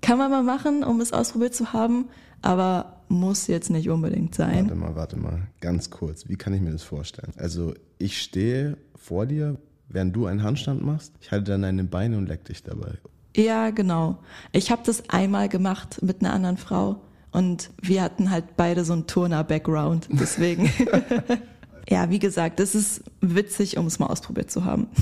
Kann 0.00 0.18
man 0.18 0.30
mal 0.30 0.44
machen, 0.44 0.84
um 0.84 1.00
es 1.00 1.12
ausprobiert 1.12 1.54
zu 1.54 1.72
haben, 1.72 2.06
aber 2.40 3.02
muss 3.08 3.46
jetzt 3.46 3.70
nicht 3.70 3.90
unbedingt 3.90 4.34
sein. 4.34 4.68
Warte 4.68 4.74
mal, 4.76 4.96
warte 4.96 5.16
mal, 5.16 5.42
ganz 5.60 5.90
kurz. 5.90 6.28
Wie 6.28 6.36
kann 6.36 6.54
ich 6.54 6.60
mir 6.60 6.70
das 6.70 6.84
vorstellen? 6.84 7.32
Also 7.36 7.74
ich 7.98 8.22
stehe 8.22 8.76
vor 8.94 9.26
dir, 9.26 9.56
während 9.88 10.14
du 10.14 10.26
einen 10.26 10.42
Handstand 10.42 10.84
machst. 10.84 11.12
Ich 11.20 11.30
halte 11.30 11.52
dann 11.52 11.62
deine 11.62 11.84
Beine 11.84 12.18
und 12.18 12.26
leck 12.26 12.44
dich 12.44 12.62
dabei. 12.62 12.92
Ja, 13.36 13.70
genau. 13.70 14.18
Ich 14.52 14.70
habe 14.70 14.82
das 14.84 15.08
einmal 15.10 15.48
gemacht 15.48 16.02
mit 16.02 16.20
einer 16.20 16.32
anderen 16.32 16.56
Frau 16.56 17.00
und 17.30 17.70
wir 17.80 18.02
hatten 18.02 18.30
halt 18.30 18.56
beide 18.56 18.84
so 18.84 18.92
einen 18.92 19.06
Turner-Background. 19.06 20.08
Deswegen. 20.10 20.70
ja, 21.88 22.10
wie 22.10 22.18
gesagt, 22.18 22.60
es 22.60 22.74
ist 22.74 23.04
witzig, 23.20 23.76
um 23.76 23.86
es 23.86 23.98
mal 23.98 24.06
ausprobiert 24.06 24.50
zu 24.50 24.64
haben. 24.64 24.88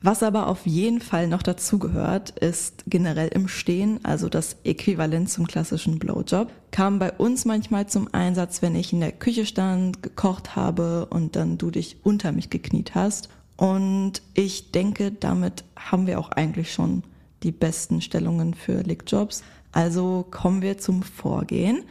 Was 0.00 0.22
aber 0.22 0.46
auf 0.46 0.64
jeden 0.64 1.00
Fall 1.00 1.26
noch 1.26 1.42
dazugehört, 1.42 2.30
ist 2.38 2.84
generell 2.86 3.28
im 3.28 3.48
Stehen, 3.48 3.98
also 4.04 4.28
das 4.28 4.56
Äquivalent 4.62 5.28
zum 5.28 5.48
klassischen 5.48 5.98
Blowjob, 5.98 6.52
kam 6.70 7.00
bei 7.00 7.10
uns 7.10 7.44
manchmal 7.44 7.88
zum 7.88 8.08
Einsatz, 8.12 8.62
wenn 8.62 8.76
ich 8.76 8.92
in 8.92 9.00
der 9.00 9.10
Küche 9.10 9.44
stand, 9.44 10.00
gekocht 10.02 10.54
habe 10.54 11.06
und 11.06 11.34
dann 11.34 11.58
du 11.58 11.72
dich 11.72 11.96
unter 12.04 12.30
mich 12.30 12.48
gekniet 12.48 12.94
hast. 12.94 13.28
Und 13.58 14.22
ich 14.34 14.70
denke, 14.70 15.10
damit 15.10 15.64
haben 15.76 16.06
wir 16.06 16.20
auch 16.20 16.30
eigentlich 16.30 16.72
schon 16.72 17.02
die 17.42 17.50
besten 17.50 18.00
Stellungen 18.00 18.54
für 18.54 18.82
Lickjobs. 18.82 19.42
Also 19.72 20.24
kommen 20.30 20.62
wir 20.62 20.78
zum 20.78 21.02
Vorgehen. 21.02 21.82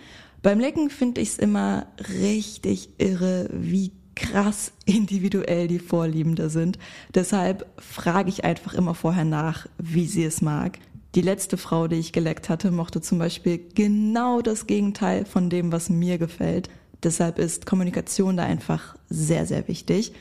Beim 0.42 0.62
Lecken 0.62 0.90
finde 0.90 1.20
ich 1.20 1.30
es 1.30 1.38
immer 1.38 1.88
richtig 2.22 2.90
irre, 2.98 3.50
wie 3.52 3.92
krass 4.16 4.72
individuell 4.86 5.68
die 5.68 5.80
Vorlieben 5.80 6.36
da 6.36 6.48
sind. 6.48 6.80
Deshalb 7.14 7.68
frage 7.78 8.30
ich 8.30 8.46
einfach 8.46 8.74
immer 8.74 8.96
vorher 8.96 9.26
nach, 9.26 9.68
wie 9.78 10.08
sie 10.08 10.24
es 10.24 10.42
mag. 10.42 10.80
Die 11.16 11.22
letzte 11.22 11.58
Frau, 11.58 11.90
die 11.90 11.98
ich 11.98 12.14
geleckt 12.14 12.48
hatte, 12.48 12.72
mochte 12.72 13.02
zum 13.02 13.20
Beispiel 13.20 13.60
genau 13.76 14.42
das 14.42 14.68
Gegenteil 14.68 15.26
von 15.26 15.50
dem, 15.50 15.74
was 15.74 15.90
mir 15.90 16.18
gefällt. 16.18 16.70
Deshalb 17.04 17.40
ist 17.40 17.66
Kommunikation 17.66 18.38
da 18.38 18.44
einfach 18.44 18.96
sehr, 19.10 19.46
sehr 19.46 19.68
wichtig. 19.68 20.14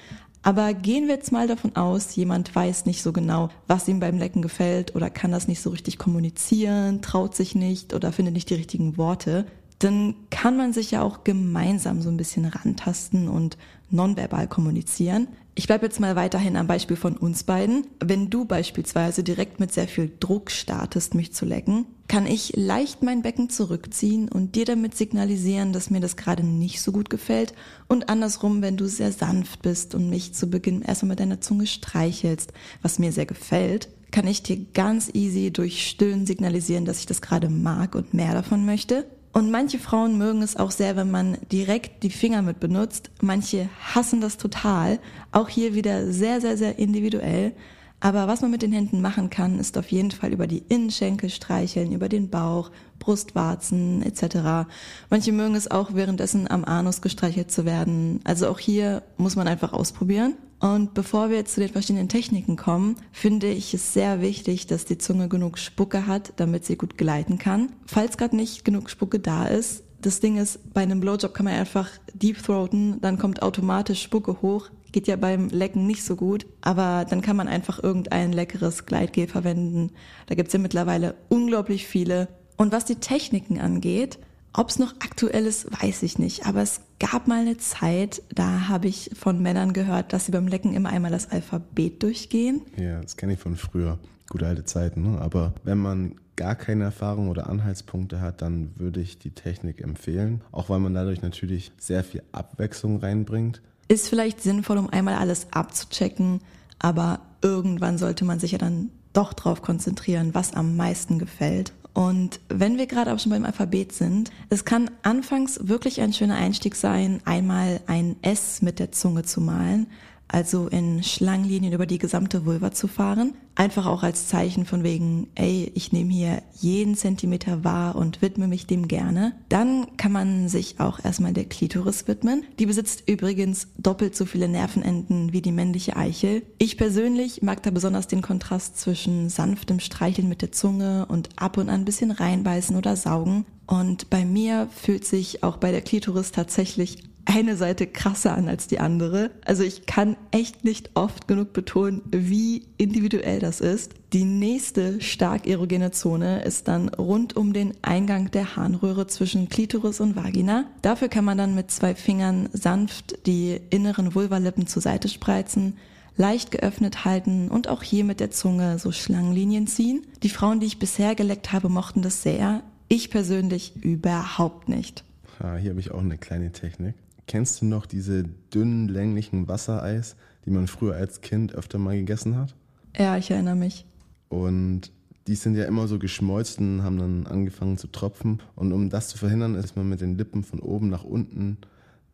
Aber 0.46 0.74
gehen 0.74 1.08
wir 1.08 1.16
jetzt 1.16 1.32
mal 1.32 1.48
davon 1.48 1.74
aus, 1.74 2.14
jemand 2.14 2.54
weiß 2.54 2.86
nicht 2.86 3.02
so 3.02 3.12
genau, 3.12 3.48
was 3.66 3.88
ihm 3.88 3.98
beim 3.98 4.16
Lecken 4.16 4.42
gefällt 4.42 4.94
oder 4.94 5.10
kann 5.10 5.32
das 5.32 5.48
nicht 5.48 5.60
so 5.60 5.70
richtig 5.70 5.98
kommunizieren, 5.98 7.02
traut 7.02 7.34
sich 7.34 7.56
nicht 7.56 7.92
oder 7.94 8.12
findet 8.12 8.34
nicht 8.34 8.48
die 8.48 8.54
richtigen 8.54 8.96
Worte 8.96 9.44
dann 9.78 10.14
kann 10.30 10.56
man 10.56 10.72
sich 10.72 10.90
ja 10.90 11.02
auch 11.02 11.24
gemeinsam 11.24 12.00
so 12.00 12.08
ein 12.08 12.16
bisschen 12.16 12.46
rantasten 12.46 13.28
und 13.28 13.58
nonverbal 13.90 14.48
kommunizieren. 14.48 15.28
Ich 15.58 15.66
bleibe 15.66 15.86
jetzt 15.86 16.00
mal 16.00 16.16
weiterhin 16.16 16.54
am 16.56 16.66
Beispiel 16.66 16.98
von 16.98 17.16
uns 17.16 17.42
beiden. 17.42 17.86
Wenn 17.98 18.28
du 18.28 18.44
beispielsweise 18.44 19.24
direkt 19.24 19.58
mit 19.58 19.72
sehr 19.72 19.88
viel 19.88 20.12
Druck 20.20 20.50
startest, 20.50 21.14
mich 21.14 21.32
zu 21.32 21.46
lecken, 21.46 21.86
kann 22.08 22.26
ich 22.26 22.54
leicht 22.54 23.02
mein 23.02 23.22
Becken 23.22 23.48
zurückziehen 23.48 24.28
und 24.28 24.54
dir 24.54 24.66
damit 24.66 24.94
signalisieren, 24.94 25.72
dass 25.72 25.88
mir 25.88 26.00
das 26.00 26.16
gerade 26.16 26.44
nicht 26.44 26.82
so 26.82 26.92
gut 26.92 27.08
gefällt. 27.08 27.54
Und 27.88 28.10
andersrum, 28.10 28.60
wenn 28.60 28.76
du 28.76 28.86
sehr 28.86 29.12
sanft 29.12 29.62
bist 29.62 29.94
und 29.94 30.10
mich 30.10 30.34
zu 30.34 30.48
Beginn 30.48 30.82
erstmal 30.82 31.12
mit 31.12 31.20
deiner 31.20 31.40
Zunge 31.40 31.66
streichelst, 31.66 32.52
was 32.82 32.98
mir 32.98 33.10
sehr 33.10 33.26
gefällt, 33.26 33.88
kann 34.10 34.26
ich 34.26 34.42
dir 34.42 34.58
ganz 34.74 35.08
easy 35.14 35.50
durch 35.54 35.88
Stillen 35.88 36.26
signalisieren, 36.26 36.84
dass 36.84 37.00
ich 37.00 37.06
das 37.06 37.22
gerade 37.22 37.48
mag 37.48 37.94
und 37.94 38.12
mehr 38.12 38.34
davon 38.34 38.66
möchte. 38.66 39.06
Und 39.36 39.50
manche 39.50 39.78
Frauen 39.78 40.16
mögen 40.16 40.40
es 40.40 40.56
auch 40.56 40.70
sehr, 40.70 40.96
wenn 40.96 41.10
man 41.10 41.36
direkt 41.52 42.02
die 42.04 42.08
Finger 42.08 42.40
mit 42.40 42.58
benutzt. 42.58 43.10
Manche 43.20 43.68
hassen 43.94 44.22
das 44.22 44.38
total. 44.38 44.98
Auch 45.30 45.50
hier 45.50 45.74
wieder 45.74 46.10
sehr, 46.10 46.40
sehr, 46.40 46.56
sehr 46.56 46.78
individuell. 46.78 47.52
Aber 48.00 48.28
was 48.28 48.40
man 48.40 48.50
mit 48.50 48.62
den 48.62 48.72
Händen 48.72 49.02
machen 49.02 49.28
kann, 49.28 49.58
ist 49.58 49.76
auf 49.76 49.92
jeden 49.92 50.10
Fall 50.10 50.32
über 50.32 50.46
die 50.46 50.64
Innenschenkel 50.70 51.28
streicheln, 51.28 51.92
über 51.92 52.08
den 52.08 52.30
Bauch, 52.30 52.70
Brustwarzen 52.98 54.00
etc. 54.00 54.70
Manche 55.10 55.32
mögen 55.32 55.54
es 55.54 55.70
auch 55.70 55.92
währenddessen 55.92 56.50
am 56.50 56.64
Anus 56.64 57.02
gestreichelt 57.02 57.50
zu 57.50 57.66
werden. 57.66 58.20
Also 58.24 58.48
auch 58.48 58.58
hier 58.58 59.02
muss 59.18 59.36
man 59.36 59.48
einfach 59.48 59.74
ausprobieren. 59.74 60.32
Und 60.58 60.94
bevor 60.94 61.28
wir 61.28 61.36
jetzt 61.36 61.54
zu 61.54 61.60
den 61.60 61.70
verschiedenen 61.70 62.08
Techniken 62.08 62.56
kommen, 62.56 62.96
finde 63.12 63.48
ich 63.48 63.74
es 63.74 63.92
sehr 63.92 64.20
wichtig, 64.22 64.66
dass 64.66 64.86
die 64.86 64.98
Zunge 64.98 65.28
genug 65.28 65.58
Spucke 65.58 66.06
hat, 66.06 66.32
damit 66.36 66.64
sie 66.64 66.76
gut 66.76 66.96
gleiten 66.96 67.38
kann. 67.38 67.72
Falls 67.86 68.16
gerade 68.16 68.36
nicht 68.36 68.64
genug 68.64 68.88
Spucke 68.88 69.18
da 69.20 69.46
ist, 69.46 69.84
das 70.00 70.20
Ding 70.20 70.36
ist, 70.36 70.72
bei 70.72 70.82
einem 70.82 71.00
Blowjob 71.00 71.34
kann 71.34 71.44
man 71.44 71.54
einfach 71.54 71.90
deep 72.14 72.42
throaten, 72.42 73.00
dann 73.00 73.18
kommt 73.18 73.42
automatisch 73.42 74.02
Spucke 74.02 74.40
hoch. 74.40 74.70
Geht 74.92 75.08
ja 75.08 75.16
beim 75.16 75.48
Lecken 75.48 75.86
nicht 75.86 76.04
so 76.04 76.16
gut, 76.16 76.46
aber 76.62 77.04
dann 77.08 77.20
kann 77.20 77.36
man 77.36 77.48
einfach 77.48 77.82
irgendein 77.82 78.32
leckeres 78.32 78.86
Gleitgel 78.86 79.26
verwenden. 79.26 79.90
Da 80.26 80.34
gibt's 80.34 80.52
ja 80.52 80.58
mittlerweile 80.58 81.16
unglaublich 81.28 81.86
viele. 81.86 82.28
Und 82.56 82.72
was 82.72 82.84
die 82.84 82.96
Techniken 82.96 83.60
angeht, 83.60 84.18
ob 84.56 84.70
es 84.70 84.78
noch 84.78 84.94
aktuell 85.00 85.46
ist, 85.46 85.70
weiß 85.82 86.02
ich 86.02 86.18
nicht. 86.18 86.46
Aber 86.46 86.62
es 86.62 86.80
gab 86.98 87.28
mal 87.28 87.40
eine 87.40 87.58
Zeit, 87.58 88.22
da 88.34 88.68
habe 88.68 88.88
ich 88.88 89.10
von 89.14 89.40
Männern 89.42 89.72
gehört, 89.72 90.12
dass 90.12 90.26
sie 90.26 90.32
beim 90.32 90.48
Lecken 90.48 90.74
immer 90.74 90.88
einmal 90.88 91.10
das 91.10 91.30
Alphabet 91.30 92.02
durchgehen. 92.02 92.62
Ja, 92.76 93.00
das 93.00 93.16
kenne 93.16 93.34
ich 93.34 93.38
von 93.38 93.56
früher. 93.56 93.98
Gute 94.28 94.46
alte 94.46 94.64
Zeiten. 94.64 95.02
Ne? 95.02 95.20
Aber 95.20 95.52
wenn 95.62 95.78
man 95.78 96.16
gar 96.36 96.54
keine 96.54 96.84
Erfahrung 96.84 97.28
oder 97.28 97.48
Anhaltspunkte 97.48 98.20
hat, 98.20 98.42
dann 98.42 98.72
würde 98.76 99.00
ich 99.00 99.18
die 99.18 99.30
Technik 99.30 99.80
empfehlen. 99.80 100.42
Auch 100.52 100.68
weil 100.68 100.80
man 100.80 100.94
dadurch 100.94 101.22
natürlich 101.22 101.72
sehr 101.78 102.04
viel 102.04 102.22
Abwechslung 102.32 102.98
reinbringt. 102.98 103.62
Ist 103.88 104.08
vielleicht 104.08 104.42
sinnvoll, 104.42 104.78
um 104.78 104.90
einmal 104.90 105.14
alles 105.14 105.46
abzuchecken, 105.52 106.40
aber 106.78 107.20
irgendwann 107.40 107.98
sollte 107.98 108.24
man 108.24 108.40
sich 108.40 108.52
ja 108.52 108.58
dann 108.58 108.90
doch 109.12 109.32
darauf 109.32 109.62
konzentrieren, 109.62 110.34
was 110.34 110.52
am 110.52 110.76
meisten 110.76 111.18
gefällt. 111.18 111.72
Und 111.96 112.40
wenn 112.50 112.76
wir 112.76 112.86
gerade 112.86 113.14
auch 113.14 113.18
schon 113.18 113.30
beim 113.32 113.46
Alphabet 113.46 113.90
sind, 113.90 114.30
es 114.50 114.66
kann 114.66 114.90
anfangs 115.02 115.66
wirklich 115.66 116.02
ein 116.02 116.12
schöner 116.12 116.34
Einstieg 116.34 116.74
sein, 116.74 117.22
einmal 117.24 117.80
ein 117.86 118.16
S 118.20 118.60
mit 118.60 118.80
der 118.80 118.92
Zunge 118.92 119.22
zu 119.22 119.40
malen 119.40 119.86
also 120.28 120.68
in 120.68 121.02
Schlangenlinien 121.02 121.72
über 121.72 121.86
die 121.86 121.98
gesamte 121.98 122.46
Vulva 122.46 122.72
zu 122.72 122.88
fahren. 122.88 123.34
Einfach 123.54 123.86
auch 123.86 124.02
als 124.02 124.28
Zeichen 124.28 124.66
von 124.66 124.82
wegen, 124.82 125.28
ey, 125.34 125.72
ich 125.74 125.92
nehme 125.92 126.12
hier 126.12 126.42
jeden 126.52 126.94
Zentimeter 126.94 127.64
wahr 127.64 127.96
und 127.96 128.20
widme 128.20 128.48
mich 128.48 128.66
dem 128.66 128.86
gerne. 128.86 129.34
Dann 129.48 129.96
kann 129.96 130.12
man 130.12 130.48
sich 130.48 130.78
auch 130.78 131.02
erstmal 131.02 131.32
der 131.32 131.46
Klitoris 131.46 132.06
widmen. 132.06 132.44
Die 132.58 132.66
besitzt 132.66 133.04
übrigens 133.08 133.68
doppelt 133.78 134.14
so 134.14 134.26
viele 134.26 134.48
Nervenenden 134.48 135.32
wie 135.32 135.40
die 135.40 135.52
männliche 135.52 135.96
Eichel. 135.96 136.42
Ich 136.58 136.76
persönlich 136.76 137.40
mag 137.40 137.62
da 137.62 137.70
besonders 137.70 138.08
den 138.08 138.20
Kontrast 138.20 138.78
zwischen 138.78 139.30
sanftem 139.30 139.80
Streicheln 139.80 140.28
mit 140.28 140.42
der 140.42 140.52
Zunge 140.52 141.06
und 141.06 141.30
ab 141.36 141.56
und 141.56 141.70
an 141.70 141.80
ein 141.80 141.84
bisschen 141.86 142.10
reinbeißen 142.10 142.76
oder 142.76 142.96
saugen. 142.96 143.46
Und 143.66 144.10
bei 144.10 144.24
mir 144.24 144.68
fühlt 144.70 145.04
sich 145.04 145.42
auch 145.42 145.56
bei 145.56 145.72
der 145.72 145.80
Klitoris 145.80 146.30
tatsächlich 146.30 146.98
eine 147.26 147.56
Seite 147.56 147.86
krasser 147.86 148.34
an 148.36 148.48
als 148.48 148.68
die 148.68 148.78
andere. 148.78 149.30
Also 149.44 149.62
ich 149.62 149.84
kann 149.84 150.16
echt 150.30 150.64
nicht 150.64 150.90
oft 150.94 151.28
genug 151.28 151.52
betonen, 151.52 152.02
wie 152.10 152.62
individuell 152.78 153.40
das 153.40 153.60
ist. 153.60 153.92
Die 154.12 154.24
nächste 154.24 155.00
stark 155.00 155.46
erogene 155.46 155.90
Zone 155.90 156.42
ist 156.44 156.68
dann 156.68 156.88
rund 156.88 157.36
um 157.36 157.52
den 157.52 157.74
Eingang 157.82 158.30
der 158.30 158.56
Harnröhre 158.56 159.08
zwischen 159.08 159.48
Klitoris 159.48 160.00
und 160.00 160.16
Vagina. 160.16 160.64
Dafür 160.82 161.08
kann 161.08 161.24
man 161.24 161.36
dann 161.36 161.54
mit 161.54 161.70
zwei 161.70 161.94
Fingern 161.94 162.48
sanft 162.52 163.26
die 163.26 163.60
inneren 163.70 164.14
Vulvalippen 164.14 164.66
zur 164.66 164.80
Seite 164.80 165.08
spreizen, 165.08 165.76
leicht 166.16 166.52
geöffnet 166.52 167.04
halten 167.04 167.48
und 167.48 167.68
auch 167.68 167.82
hier 167.82 168.04
mit 168.04 168.20
der 168.20 168.30
Zunge 168.30 168.78
so 168.78 168.92
Schlangenlinien 168.92 169.66
ziehen. 169.66 170.06
Die 170.22 170.30
Frauen, 170.30 170.60
die 170.60 170.66
ich 170.66 170.78
bisher 170.78 171.14
geleckt 171.14 171.52
habe, 171.52 171.68
mochten 171.68 172.02
das 172.02 172.22
sehr. 172.22 172.62
Ich 172.88 173.10
persönlich 173.10 173.74
überhaupt 173.82 174.68
nicht. 174.68 175.02
Ah, 175.40 175.56
hier 175.56 175.70
habe 175.70 175.80
ich 175.80 175.90
auch 175.90 176.00
eine 176.00 176.16
kleine 176.16 176.52
Technik. 176.52 176.94
Kennst 177.26 177.60
du 177.60 177.66
noch 177.66 177.86
diese 177.86 178.24
dünnen, 178.54 178.88
länglichen 178.88 179.48
Wassereis, 179.48 180.16
die 180.44 180.50
man 180.50 180.68
früher 180.68 180.94
als 180.94 181.20
Kind 181.20 181.54
öfter 181.54 181.78
mal 181.78 181.96
gegessen 181.96 182.36
hat? 182.36 182.54
Ja, 182.96 183.16
ich 183.16 183.30
erinnere 183.30 183.56
mich. 183.56 183.84
Und 184.28 184.92
die 185.26 185.34
sind 185.34 185.56
ja 185.56 185.64
immer 185.64 185.88
so 185.88 185.98
geschmolzen, 185.98 186.84
haben 186.84 186.98
dann 186.98 187.26
angefangen 187.26 187.78
zu 187.78 187.88
tropfen. 187.88 188.40
Und 188.54 188.72
um 188.72 188.90
das 188.90 189.08
zu 189.08 189.18
verhindern, 189.18 189.56
ist 189.56 189.76
man 189.76 189.88
mit 189.88 190.00
den 190.00 190.16
Lippen 190.16 190.44
von 190.44 190.60
oben 190.60 190.88
nach 190.88 191.04
unten 191.04 191.58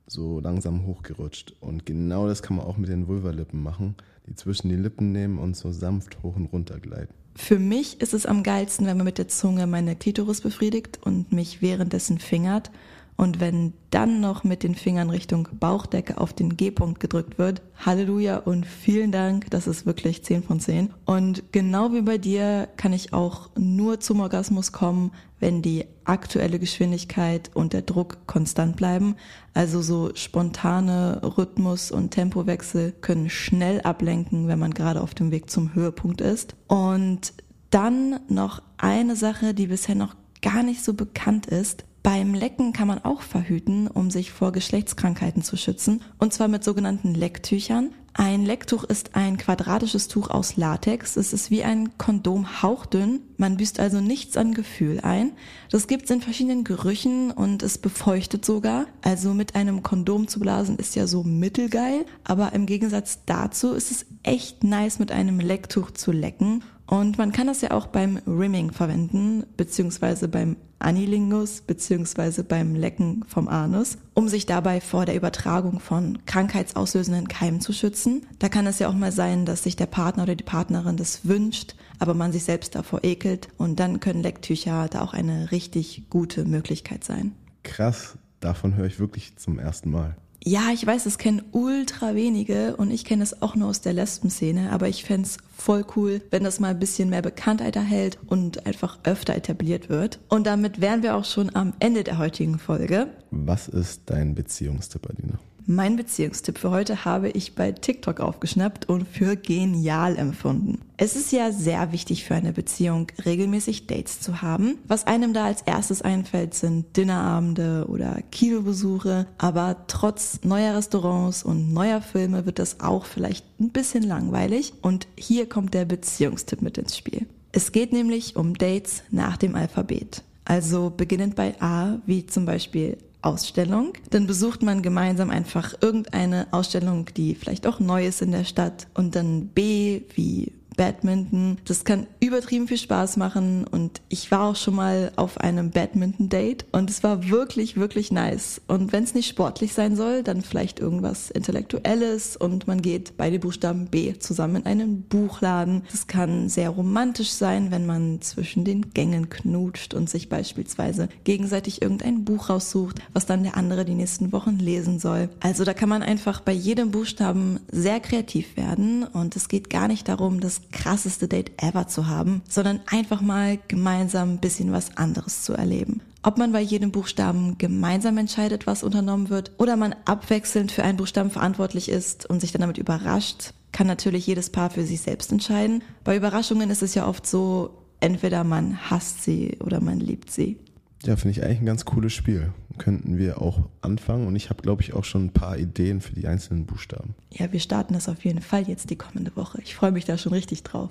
so 0.06 0.40
langsam 0.40 0.86
hochgerutscht. 0.86 1.54
Und 1.60 1.84
genau 1.84 2.26
das 2.26 2.42
kann 2.42 2.56
man 2.56 2.66
auch 2.66 2.78
mit 2.78 2.88
den 2.88 3.06
Vulvalippen 3.06 3.62
machen, 3.62 3.96
die 4.26 4.34
zwischen 4.34 4.68
die 4.68 4.76
Lippen 4.76 5.12
nehmen 5.12 5.38
und 5.38 5.56
so 5.56 5.72
sanft 5.72 6.22
hoch 6.22 6.36
und 6.36 6.46
runter 6.46 6.80
gleiten. 6.80 7.14
Für 7.34 7.58
mich 7.58 8.00
ist 8.00 8.12
es 8.12 8.26
am 8.26 8.42
geilsten, 8.42 8.86
wenn 8.86 8.96
man 8.96 9.06
mit 9.06 9.18
der 9.18 9.28
Zunge 9.28 9.66
meine 9.66 9.96
Klitoris 9.96 10.42
befriedigt 10.42 10.98
und 11.02 11.32
mich 11.32 11.62
währenddessen 11.62 12.18
fingert 12.18 12.70
und 13.16 13.40
wenn 13.40 13.72
dann 13.90 14.20
noch 14.20 14.42
mit 14.42 14.62
den 14.62 14.74
Fingern 14.74 15.10
Richtung 15.10 15.48
Bauchdecke 15.52 16.18
auf 16.18 16.32
den 16.32 16.56
G-Punkt 16.56 16.98
gedrückt 16.98 17.38
wird, 17.38 17.62
Halleluja 17.76 18.38
und 18.38 18.66
vielen 18.66 19.12
Dank, 19.12 19.50
das 19.50 19.66
ist 19.66 19.86
wirklich 19.86 20.24
10 20.24 20.42
von 20.42 20.60
10. 20.60 20.90
Und 21.04 21.52
genau 21.52 21.92
wie 21.92 22.02
bei 22.02 22.18
dir 22.18 22.68
kann 22.76 22.92
ich 22.92 23.12
auch 23.12 23.50
nur 23.56 24.00
zum 24.00 24.20
Orgasmus 24.20 24.72
kommen, 24.72 25.12
wenn 25.38 25.60
die 25.60 25.84
aktuelle 26.04 26.58
Geschwindigkeit 26.58 27.50
und 27.54 27.72
der 27.72 27.82
Druck 27.82 28.26
konstant 28.26 28.76
bleiben. 28.76 29.16
Also 29.54 29.82
so 29.82 30.10
spontane 30.14 31.20
Rhythmus- 31.22 31.92
und 31.92 32.10
Tempowechsel 32.10 32.92
können 32.92 33.28
schnell 33.28 33.80
ablenken, 33.82 34.48
wenn 34.48 34.58
man 34.58 34.72
gerade 34.72 35.00
auf 35.00 35.14
dem 35.14 35.30
Weg 35.30 35.50
zum 35.50 35.74
Höhepunkt 35.74 36.20
ist. 36.20 36.56
Und 36.66 37.34
dann 37.70 38.20
noch 38.28 38.62
eine 38.78 39.16
Sache, 39.16 39.54
die 39.54 39.66
bisher 39.66 39.94
noch 39.94 40.14
gar 40.42 40.62
nicht 40.62 40.82
so 40.84 40.94
bekannt 40.94 41.46
ist. 41.46 41.84
Beim 42.02 42.34
Lecken 42.34 42.72
kann 42.72 42.88
man 42.88 43.04
auch 43.04 43.22
verhüten, 43.22 43.86
um 43.86 44.10
sich 44.10 44.32
vor 44.32 44.50
Geschlechtskrankheiten 44.50 45.42
zu 45.42 45.56
schützen, 45.56 46.02
und 46.18 46.32
zwar 46.32 46.48
mit 46.48 46.64
sogenannten 46.64 47.14
Lecktüchern. 47.14 47.90
Ein 48.14 48.44
Lecktuch 48.44 48.84
ist 48.84 49.14
ein 49.14 49.38
quadratisches 49.38 50.06
Tuch 50.06 50.28
aus 50.28 50.56
Latex. 50.56 51.16
Es 51.16 51.32
ist 51.32 51.50
wie 51.50 51.64
ein 51.64 51.96
Kondom 51.96 52.62
hauchdünn. 52.62 53.20
Man 53.38 53.56
büßt 53.56 53.80
also 53.80 54.00
nichts 54.00 54.36
an 54.36 54.52
Gefühl 54.52 55.00
ein. 55.00 55.32
Das 55.70 55.86
gibt's 55.86 56.10
in 56.10 56.20
verschiedenen 56.20 56.62
Gerüchen 56.62 57.30
und 57.30 57.62
es 57.62 57.78
befeuchtet 57.78 58.44
sogar. 58.44 58.84
Also 59.00 59.32
mit 59.32 59.54
einem 59.54 59.82
Kondom 59.82 60.28
zu 60.28 60.40
blasen 60.40 60.76
ist 60.76 60.94
ja 60.94 61.06
so 61.06 61.22
mittelgeil, 61.22 62.04
aber 62.22 62.52
im 62.52 62.66
Gegensatz 62.66 63.20
dazu 63.24 63.72
ist 63.72 63.90
es 63.90 64.04
echt 64.22 64.62
nice 64.62 64.98
mit 64.98 65.10
einem 65.10 65.40
Lecktuch 65.40 65.90
zu 65.90 66.12
lecken. 66.12 66.62
Und 66.86 67.16
man 67.16 67.32
kann 67.32 67.46
das 67.46 67.62
ja 67.62 67.70
auch 67.70 67.86
beim 67.86 68.18
Rimming 68.26 68.72
verwenden, 68.72 69.46
beziehungsweise 69.56 70.28
beim 70.28 70.56
Anilingus 70.82 71.62
beziehungsweise 71.62 72.44
beim 72.44 72.74
Lecken 72.74 73.24
vom 73.26 73.48
Anus, 73.48 73.98
um 74.14 74.28
sich 74.28 74.46
dabei 74.46 74.80
vor 74.80 75.06
der 75.06 75.14
Übertragung 75.14 75.80
von 75.80 76.18
krankheitsauslösenden 76.26 77.28
Keimen 77.28 77.60
zu 77.60 77.72
schützen. 77.72 78.01
Da 78.38 78.48
kann 78.48 78.66
es 78.66 78.78
ja 78.78 78.88
auch 78.88 78.94
mal 78.94 79.12
sein, 79.12 79.44
dass 79.44 79.62
sich 79.62 79.76
der 79.76 79.86
Partner 79.86 80.24
oder 80.24 80.34
die 80.34 80.44
Partnerin 80.44 80.96
das 80.96 81.26
wünscht, 81.26 81.74
aber 81.98 82.14
man 82.14 82.32
sich 82.32 82.44
selbst 82.44 82.74
davor 82.74 83.04
ekelt 83.04 83.48
und 83.58 83.80
dann 83.80 84.00
können 84.00 84.22
Lecktücher 84.22 84.88
da 84.88 85.02
auch 85.02 85.14
eine 85.14 85.50
richtig 85.52 86.04
gute 86.10 86.44
Möglichkeit 86.44 87.04
sein. 87.04 87.32
Krass, 87.62 88.18
davon 88.40 88.76
höre 88.76 88.86
ich 88.86 88.98
wirklich 88.98 89.36
zum 89.36 89.58
ersten 89.58 89.90
Mal. 89.90 90.16
Ja, 90.44 90.70
ich 90.74 90.84
weiß, 90.84 91.06
es 91.06 91.18
kennen 91.18 91.42
ultra 91.52 92.16
wenige 92.16 92.74
und 92.74 92.90
ich 92.90 93.04
kenne 93.04 93.22
es 93.22 93.42
auch 93.42 93.54
nur 93.54 93.68
aus 93.68 93.80
der 93.80 93.92
Lesben-Szene, 93.92 94.72
aber 94.72 94.88
ich 94.88 95.04
fände 95.04 95.28
voll 95.56 95.84
cool, 95.94 96.20
wenn 96.30 96.42
das 96.42 96.58
mal 96.58 96.70
ein 96.70 96.80
bisschen 96.80 97.10
mehr 97.10 97.22
Bekanntheit 97.22 97.76
erhält 97.76 98.18
und 98.26 98.66
einfach 98.66 98.98
öfter 99.04 99.36
etabliert 99.36 99.88
wird. 99.88 100.18
Und 100.28 100.48
damit 100.48 100.80
wären 100.80 101.04
wir 101.04 101.14
auch 101.14 101.24
schon 101.24 101.54
am 101.54 101.74
Ende 101.78 102.02
der 102.02 102.18
heutigen 102.18 102.58
Folge. 102.58 103.06
Was 103.30 103.68
ist 103.68 104.02
dein 104.06 104.34
Beziehungstipp, 104.34 105.08
Adina? 105.08 105.38
Mein 105.66 105.96
Beziehungstipp 105.96 106.58
für 106.58 106.70
heute 106.70 107.04
habe 107.04 107.28
ich 107.30 107.54
bei 107.54 107.72
TikTok 107.72 108.20
aufgeschnappt 108.20 108.88
und 108.88 109.06
für 109.06 109.36
genial 109.36 110.16
empfunden. 110.16 110.80
Es 110.96 111.14
ist 111.14 111.32
ja 111.32 111.52
sehr 111.52 111.92
wichtig 111.92 112.24
für 112.24 112.34
eine 112.34 112.52
Beziehung, 112.52 113.06
regelmäßig 113.24 113.86
Dates 113.86 114.20
zu 114.20 114.42
haben. 114.42 114.78
Was 114.88 115.06
einem 115.06 115.32
da 115.32 115.44
als 115.44 115.62
erstes 115.62 116.02
einfällt, 116.02 116.54
sind 116.54 116.96
Dinnerabende 116.96 117.86
oder 117.88 118.22
Kinobesuche. 118.30 119.26
Aber 119.38 119.84
trotz 119.86 120.40
neuer 120.42 120.76
Restaurants 120.76 121.42
und 121.42 121.72
neuer 121.72 122.00
Filme 122.00 122.44
wird 122.44 122.58
das 122.58 122.80
auch 122.80 123.04
vielleicht 123.04 123.44
ein 123.60 123.70
bisschen 123.70 124.02
langweilig. 124.02 124.74
Und 124.82 125.06
hier 125.16 125.48
kommt 125.48 125.74
der 125.74 125.84
Beziehungstipp 125.84 126.60
mit 126.60 126.78
ins 126.78 126.96
Spiel. 126.96 127.26
Es 127.52 127.70
geht 127.70 127.92
nämlich 127.92 128.36
um 128.36 128.54
Dates 128.54 129.02
nach 129.10 129.36
dem 129.36 129.54
Alphabet. 129.54 130.22
Also 130.44 130.90
beginnend 130.90 131.36
bei 131.36 131.60
A, 131.60 131.98
wie 132.06 132.26
zum 132.26 132.46
Beispiel 132.46 132.98
Ausstellung. 133.22 133.94
Dann 134.10 134.26
besucht 134.26 134.62
man 134.62 134.82
gemeinsam 134.82 135.30
einfach 135.30 135.74
irgendeine 135.80 136.48
Ausstellung, 136.50 137.06
die 137.16 137.34
vielleicht 137.34 137.66
auch 137.66 137.80
neu 137.80 138.06
ist 138.06 138.20
in 138.20 138.32
der 138.32 138.44
Stadt. 138.44 138.88
Und 138.94 139.14
dann 139.14 139.46
B 139.46 140.02
wie 140.14 140.52
Badminton. 140.76 141.58
Das 141.64 141.84
kann 141.84 142.06
übertrieben 142.20 142.68
viel 142.68 142.78
Spaß 142.78 143.16
machen 143.16 143.64
und 143.64 144.00
ich 144.08 144.30
war 144.30 144.42
auch 144.42 144.56
schon 144.56 144.74
mal 144.74 145.12
auf 145.16 145.38
einem 145.38 145.70
Badminton-Date 145.70 146.66
und 146.72 146.90
es 146.90 147.02
war 147.02 147.28
wirklich, 147.28 147.76
wirklich 147.76 148.12
nice. 148.12 148.60
Und 148.66 148.92
wenn 148.92 149.04
es 149.04 149.14
nicht 149.14 149.28
sportlich 149.28 149.74
sein 149.74 149.96
soll, 149.96 150.22
dann 150.22 150.42
vielleicht 150.42 150.80
irgendwas 150.80 151.30
Intellektuelles 151.30 152.36
und 152.36 152.66
man 152.66 152.82
geht 152.82 153.16
bei 153.16 153.30
den 153.30 153.40
Buchstaben 153.40 153.86
B 153.86 154.18
zusammen 154.18 154.56
in 154.56 154.66
einen 154.66 155.02
Buchladen. 155.02 155.82
Das 155.90 156.06
kann 156.06 156.48
sehr 156.48 156.70
romantisch 156.70 157.30
sein, 157.30 157.70
wenn 157.70 157.86
man 157.86 158.20
zwischen 158.20 158.64
den 158.64 158.92
Gängen 158.92 159.30
knutscht 159.30 159.94
und 159.94 160.08
sich 160.08 160.28
beispielsweise 160.28 161.08
gegenseitig 161.24 161.82
irgendein 161.82 162.24
Buch 162.24 162.50
raussucht, 162.50 162.98
was 163.12 163.26
dann 163.26 163.42
der 163.42 163.56
andere 163.56 163.84
die 163.84 163.94
nächsten 163.94 164.32
Wochen 164.32 164.58
lesen 164.58 164.98
soll. 164.98 165.28
Also 165.40 165.64
da 165.64 165.74
kann 165.74 165.88
man 165.88 166.02
einfach 166.02 166.40
bei 166.40 166.52
jedem 166.52 166.90
Buchstaben 166.90 167.60
sehr 167.70 168.00
kreativ 168.00 168.56
werden 168.56 169.04
und 169.04 169.36
es 169.36 169.48
geht 169.48 169.70
gar 169.70 169.88
nicht 169.88 170.08
darum, 170.08 170.40
krasseste 170.70 171.28
Date 171.28 171.62
ever 171.62 171.88
zu 171.88 172.06
haben, 172.06 172.42
sondern 172.48 172.80
einfach 172.86 173.20
mal 173.20 173.58
gemeinsam 173.68 174.34
ein 174.34 174.40
bisschen 174.40 174.72
was 174.72 174.96
anderes 174.96 175.42
zu 175.42 175.54
erleben. 175.54 176.00
Ob 176.22 176.38
man 176.38 176.52
bei 176.52 176.60
jedem 176.60 176.92
Buchstaben 176.92 177.58
gemeinsam 177.58 178.16
entscheidet, 178.16 178.66
was 178.66 178.84
unternommen 178.84 179.28
wird, 179.28 179.52
oder 179.58 179.76
man 179.76 179.94
abwechselnd 180.04 180.70
für 180.70 180.84
einen 180.84 180.96
Buchstaben 180.96 181.30
verantwortlich 181.30 181.88
ist 181.88 182.26
und 182.26 182.40
sich 182.40 182.52
dann 182.52 182.60
damit 182.60 182.78
überrascht, 182.78 183.52
kann 183.72 183.86
natürlich 183.86 184.26
jedes 184.26 184.50
Paar 184.50 184.70
für 184.70 184.84
sich 184.84 185.00
selbst 185.00 185.32
entscheiden. 185.32 185.82
Bei 186.04 186.16
Überraschungen 186.16 186.70
ist 186.70 186.82
es 186.82 186.94
ja 186.94 187.08
oft 187.08 187.26
so, 187.26 187.82
entweder 187.98 188.44
man 188.44 188.90
hasst 188.90 189.24
sie 189.24 189.58
oder 189.60 189.80
man 189.80 189.98
liebt 189.98 190.30
sie. 190.30 190.58
Ja, 191.04 191.16
finde 191.16 191.38
ich 191.38 191.44
eigentlich 191.44 191.60
ein 191.60 191.66
ganz 191.66 191.84
cooles 191.84 192.12
Spiel. 192.12 192.52
Könnten 192.78 193.18
wir 193.18 193.42
auch 193.42 193.68
anfangen 193.80 194.26
und 194.26 194.36
ich 194.36 194.50
habe, 194.50 194.62
glaube 194.62 194.82
ich, 194.82 194.94
auch 194.94 195.04
schon 195.04 195.26
ein 195.26 195.32
paar 195.32 195.58
Ideen 195.58 196.00
für 196.00 196.14
die 196.14 196.26
einzelnen 196.26 196.64
Buchstaben. 196.64 197.14
Ja, 197.30 197.52
wir 197.52 197.60
starten 197.60 197.94
das 197.94 198.08
auf 198.08 198.24
jeden 198.24 198.40
Fall 198.40 198.68
jetzt 198.68 198.90
die 198.90 198.96
kommende 198.96 199.34
Woche. 199.36 199.60
Ich 199.62 199.74
freue 199.74 199.90
mich 199.90 200.04
da 200.04 200.16
schon 200.16 200.32
richtig 200.32 200.62
drauf. 200.62 200.90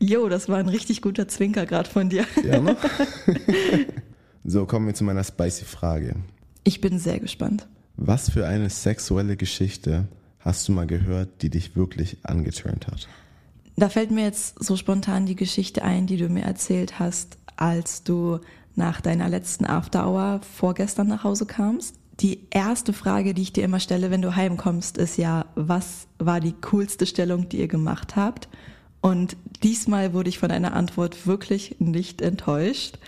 Jo, 0.00 0.28
das 0.28 0.48
war 0.48 0.58
ein 0.58 0.68
richtig 0.68 1.00
guter 1.00 1.28
Zwinker 1.28 1.64
gerade 1.64 1.88
von 1.88 2.08
dir. 2.08 2.26
Ja, 2.44 2.60
ne? 2.60 2.76
so, 4.44 4.66
kommen 4.66 4.86
wir 4.86 4.94
zu 4.94 5.04
meiner 5.04 5.22
spicy 5.22 5.64
Frage. 5.64 6.16
Ich 6.64 6.80
bin 6.80 6.98
sehr 6.98 7.20
gespannt. 7.20 7.68
Was 7.96 8.30
für 8.30 8.46
eine 8.46 8.68
sexuelle 8.68 9.36
Geschichte 9.36 10.08
hast 10.40 10.66
du 10.66 10.72
mal 10.72 10.88
gehört, 10.88 11.42
die 11.42 11.50
dich 11.50 11.76
wirklich 11.76 12.18
angeturnt 12.24 12.88
hat? 12.88 13.08
Da 13.76 13.88
fällt 13.88 14.10
mir 14.10 14.24
jetzt 14.24 14.62
so 14.62 14.76
spontan 14.76 15.24
die 15.24 15.36
Geschichte 15.36 15.82
ein, 15.82 16.06
die 16.08 16.16
du 16.16 16.28
mir 16.28 16.42
erzählt 16.42 16.98
hast, 16.98 17.38
als 17.56 18.02
du 18.02 18.40
nach 18.74 19.00
deiner 19.00 19.28
letzten 19.28 19.66
After 19.66 20.06
Hour 20.06 20.40
vorgestern 20.42 21.08
nach 21.08 21.24
Hause 21.24 21.46
kamst. 21.46 21.96
Die 22.20 22.40
erste 22.50 22.92
Frage, 22.92 23.34
die 23.34 23.42
ich 23.42 23.52
dir 23.52 23.64
immer 23.64 23.80
stelle, 23.80 24.10
wenn 24.10 24.22
du 24.22 24.36
heimkommst, 24.36 24.98
ist 24.98 25.16
ja, 25.16 25.46
was 25.54 26.06
war 26.18 26.40
die 26.40 26.54
coolste 26.60 27.06
Stellung, 27.06 27.48
die 27.48 27.58
ihr 27.58 27.68
gemacht 27.68 28.16
habt? 28.16 28.48
Und 29.00 29.36
diesmal 29.62 30.12
wurde 30.12 30.28
ich 30.28 30.38
von 30.38 30.50
deiner 30.50 30.74
Antwort 30.74 31.26
wirklich 31.26 31.76
nicht 31.80 32.22
enttäuscht. 32.22 32.98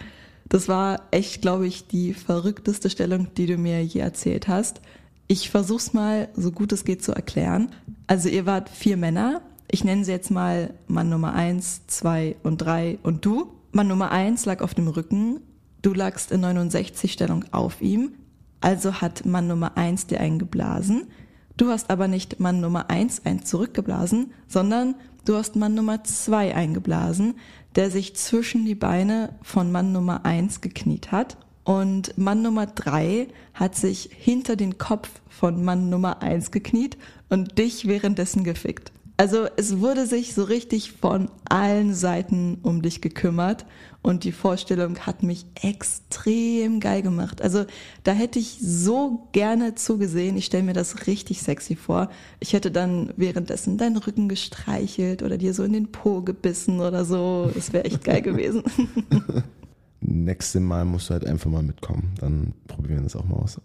Das 0.48 0.68
war 0.68 1.02
echt, 1.10 1.42
glaube 1.42 1.66
ich, 1.66 1.86
die 1.86 2.14
verrückteste 2.14 2.90
Stellung, 2.90 3.28
die 3.36 3.46
du 3.46 3.56
mir 3.56 3.84
je 3.84 4.00
erzählt 4.00 4.48
hast. 4.48 4.80
Ich 5.28 5.50
versuch's 5.50 5.92
mal, 5.92 6.28
so 6.34 6.50
gut 6.50 6.72
es 6.72 6.84
geht, 6.84 7.02
zu 7.02 7.12
erklären. 7.12 7.70
Also 8.06 8.28
ihr 8.28 8.46
wart 8.46 8.68
vier 8.68 8.96
Männer. 8.96 9.40
Ich 9.70 9.84
nenne 9.84 10.04
sie 10.04 10.12
jetzt 10.12 10.30
mal 10.30 10.74
Mann 10.86 11.08
Nummer 11.08 11.32
eins, 11.34 11.86
zwei 11.86 12.36
und 12.42 12.58
drei 12.58 12.98
und 13.02 13.24
du. 13.24 13.52
Mann 13.72 13.88
Nummer 13.88 14.10
eins 14.10 14.44
lag 14.44 14.60
auf 14.60 14.74
dem 14.74 14.88
Rücken 14.88 15.40
Du 15.84 15.92
lagst 15.92 16.32
in 16.32 16.40
69 16.40 17.12
Stellung 17.12 17.44
auf 17.50 17.82
ihm, 17.82 18.14
also 18.62 19.02
hat 19.02 19.26
Mann 19.26 19.48
Nummer 19.48 19.76
1 19.76 20.06
dir 20.06 20.18
einen 20.18 20.38
geblasen. 20.38 21.08
Du 21.58 21.68
hast 21.68 21.90
aber 21.90 22.08
nicht 22.08 22.40
Mann 22.40 22.62
Nummer 22.62 22.88
1 22.88 23.26
einen 23.26 23.44
zurückgeblasen, 23.44 24.32
sondern 24.48 24.94
du 25.26 25.36
hast 25.36 25.56
Mann 25.56 25.74
Nummer 25.74 26.02
2 26.02 26.54
eingeblasen, 26.54 27.34
der 27.74 27.90
sich 27.90 28.16
zwischen 28.16 28.64
die 28.64 28.74
Beine 28.74 29.34
von 29.42 29.70
Mann 29.70 29.92
Nummer 29.92 30.24
1 30.24 30.62
gekniet 30.62 31.12
hat. 31.12 31.36
Und 31.64 32.16
Mann 32.16 32.40
Nummer 32.40 32.64
3 32.64 33.28
hat 33.52 33.74
sich 33.74 34.08
hinter 34.10 34.56
den 34.56 34.78
Kopf 34.78 35.10
von 35.28 35.62
Mann 35.66 35.90
Nummer 35.90 36.22
1 36.22 36.50
gekniet 36.50 36.96
und 37.28 37.58
dich 37.58 37.86
währenddessen 37.86 38.42
gefickt. 38.42 38.90
Also 39.16 39.46
es 39.56 39.78
wurde 39.78 40.06
sich 40.06 40.34
so 40.34 40.42
richtig 40.42 40.92
von 40.92 41.30
allen 41.48 41.94
Seiten 41.94 42.58
um 42.62 42.82
dich 42.82 43.00
gekümmert 43.00 43.64
und 44.02 44.24
die 44.24 44.32
Vorstellung 44.32 44.98
hat 44.98 45.22
mich 45.22 45.46
extrem 45.62 46.80
geil 46.80 47.00
gemacht. 47.00 47.40
Also 47.40 47.64
da 48.02 48.10
hätte 48.10 48.40
ich 48.40 48.58
so 48.60 49.28
gerne 49.30 49.76
zugesehen. 49.76 50.36
Ich 50.36 50.46
stelle 50.46 50.64
mir 50.64 50.72
das 50.72 51.06
richtig 51.06 51.42
sexy 51.42 51.76
vor. 51.76 52.10
Ich 52.40 52.54
hätte 52.54 52.72
dann 52.72 53.14
währenddessen 53.16 53.78
deinen 53.78 53.98
Rücken 53.98 54.28
gestreichelt 54.28 55.22
oder 55.22 55.38
dir 55.38 55.54
so 55.54 55.62
in 55.62 55.72
den 55.72 55.92
Po 55.92 56.20
gebissen 56.22 56.80
oder 56.80 57.04
so. 57.04 57.50
Das 57.54 57.72
wäre 57.72 57.84
echt 57.84 58.02
geil 58.02 58.20
gewesen. 58.20 58.64
Nächstes 60.00 60.60
Mal 60.60 60.84
musst 60.84 61.08
du 61.08 61.14
halt 61.14 61.24
einfach 61.24 61.50
mal 61.50 61.62
mitkommen. 61.62 62.12
Dann 62.20 62.52
probieren 62.66 62.98
wir 62.98 63.04
das 63.04 63.16
auch 63.16 63.24
mal 63.24 63.36
aus. 63.36 63.60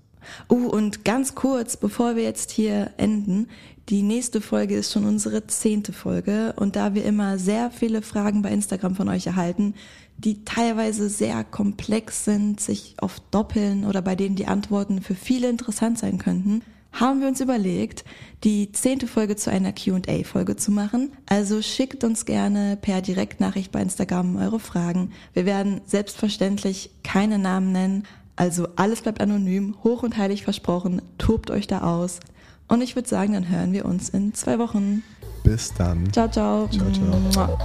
Uh, 0.49 0.67
und 0.67 1.05
ganz 1.05 1.35
kurz, 1.35 1.77
bevor 1.77 2.15
wir 2.15 2.23
jetzt 2.23 2.51
hier 2.51 2.91
enden, 2.97 3.47
die 3.89 4.03
nächste 4.03 4.39
Folge 4.39 4.75
ist 4.75 4.93
schon 4.93 5.05
unsere 5.05 5.47
zehnte 5.47 5.93
Folge 5.93 6.53
und 6.57 6.75
da 6.75 6.93
wir 6.93 7.03
immer 7.05 7.39
sehr 7.39 7.71
viele 7.71 8.03
Fragen 8.03 8.43
bei 8.43 8.51
Instagram 8.51 8.95
von 8.95 9.09
euch 9.09 9.25
erhalten, 9.25 9.73
die 10.17 10.43
teilweise 10.43 11.09
sehr 11.09 11.43
komplex 11.43 12.25
sind, 12.25 12.59
sich 12.59 12.95
oft 13.01 13.23
doppeln 13.31 13.85
oder 13.85 14.01
bei 14.01 14.15
denen 14.15 14.35
die 14.35 14.47
Antworten 14.47 15.01
für 15.01 15.15
viele 15.15 15.49
interessant 15.49 15.97
sein 15.97 16.19
könnten, 16.19 16.61
haben 16.91 17.21
wir 17.21 17.27
uns 17.27 17.39
überlegt, 17.39 18.03
die 18.43 18.71
zehnte 18.71 19.07
Folge 19.07 19.35
zu 19.35 19.51
einer 19.51 19.73
QA-Folge 19.73 20.55
zu 20.55 20.71
machen. 20.71 21.11
Also 21.27 21.61
schickt 21.61 22.03
uns 22.03 22.25
gerne 22.25 22.77
per 22.81 23.01
Direktnachricht 23.01 23.71
bei 23.71 23.81
Instagram 23.81 24.35
eure 24.37 24.59
Fragen. 24.59 25.11
Wir 25.33 25.45
werden 25.45 25.81
selbstverständlich 25.85 26.89
keine 27.03 27.37
Namen 27.37 27.71
nennen, 27.71 28.03
also 28.39 28.69
alles 28.77 29.01
bleibt 29.01 29.19
anonym, 29.19 29.75
hoch 29.83 30.01
und 30.01 30.15
heilig 30.15 30.45
versprochen, 30.45 31.01
tobt 31.17 31.51
euch 31.51 31.67
da 31.67 31.81
aus. 31.81 32.21
Und 32.69 32.81
ich 32.81 32.95
würde 32.95 33.09
sagen, 33.09 33.33
dann 33.33 33.49
hören 33.49 33.73
wir 33.73 33.83
uns 33.83 34.07
in 34.07 34.33
zwei 34.33 34.59
Wochen. 34.59 35.03
Bis 35.43 35.73
dann. 35.73 36.09
Ciao, 36.13 36.29
ciao. 36.29 36.69
Ciao, 36.69 36.89
ciao. 37.33 37.57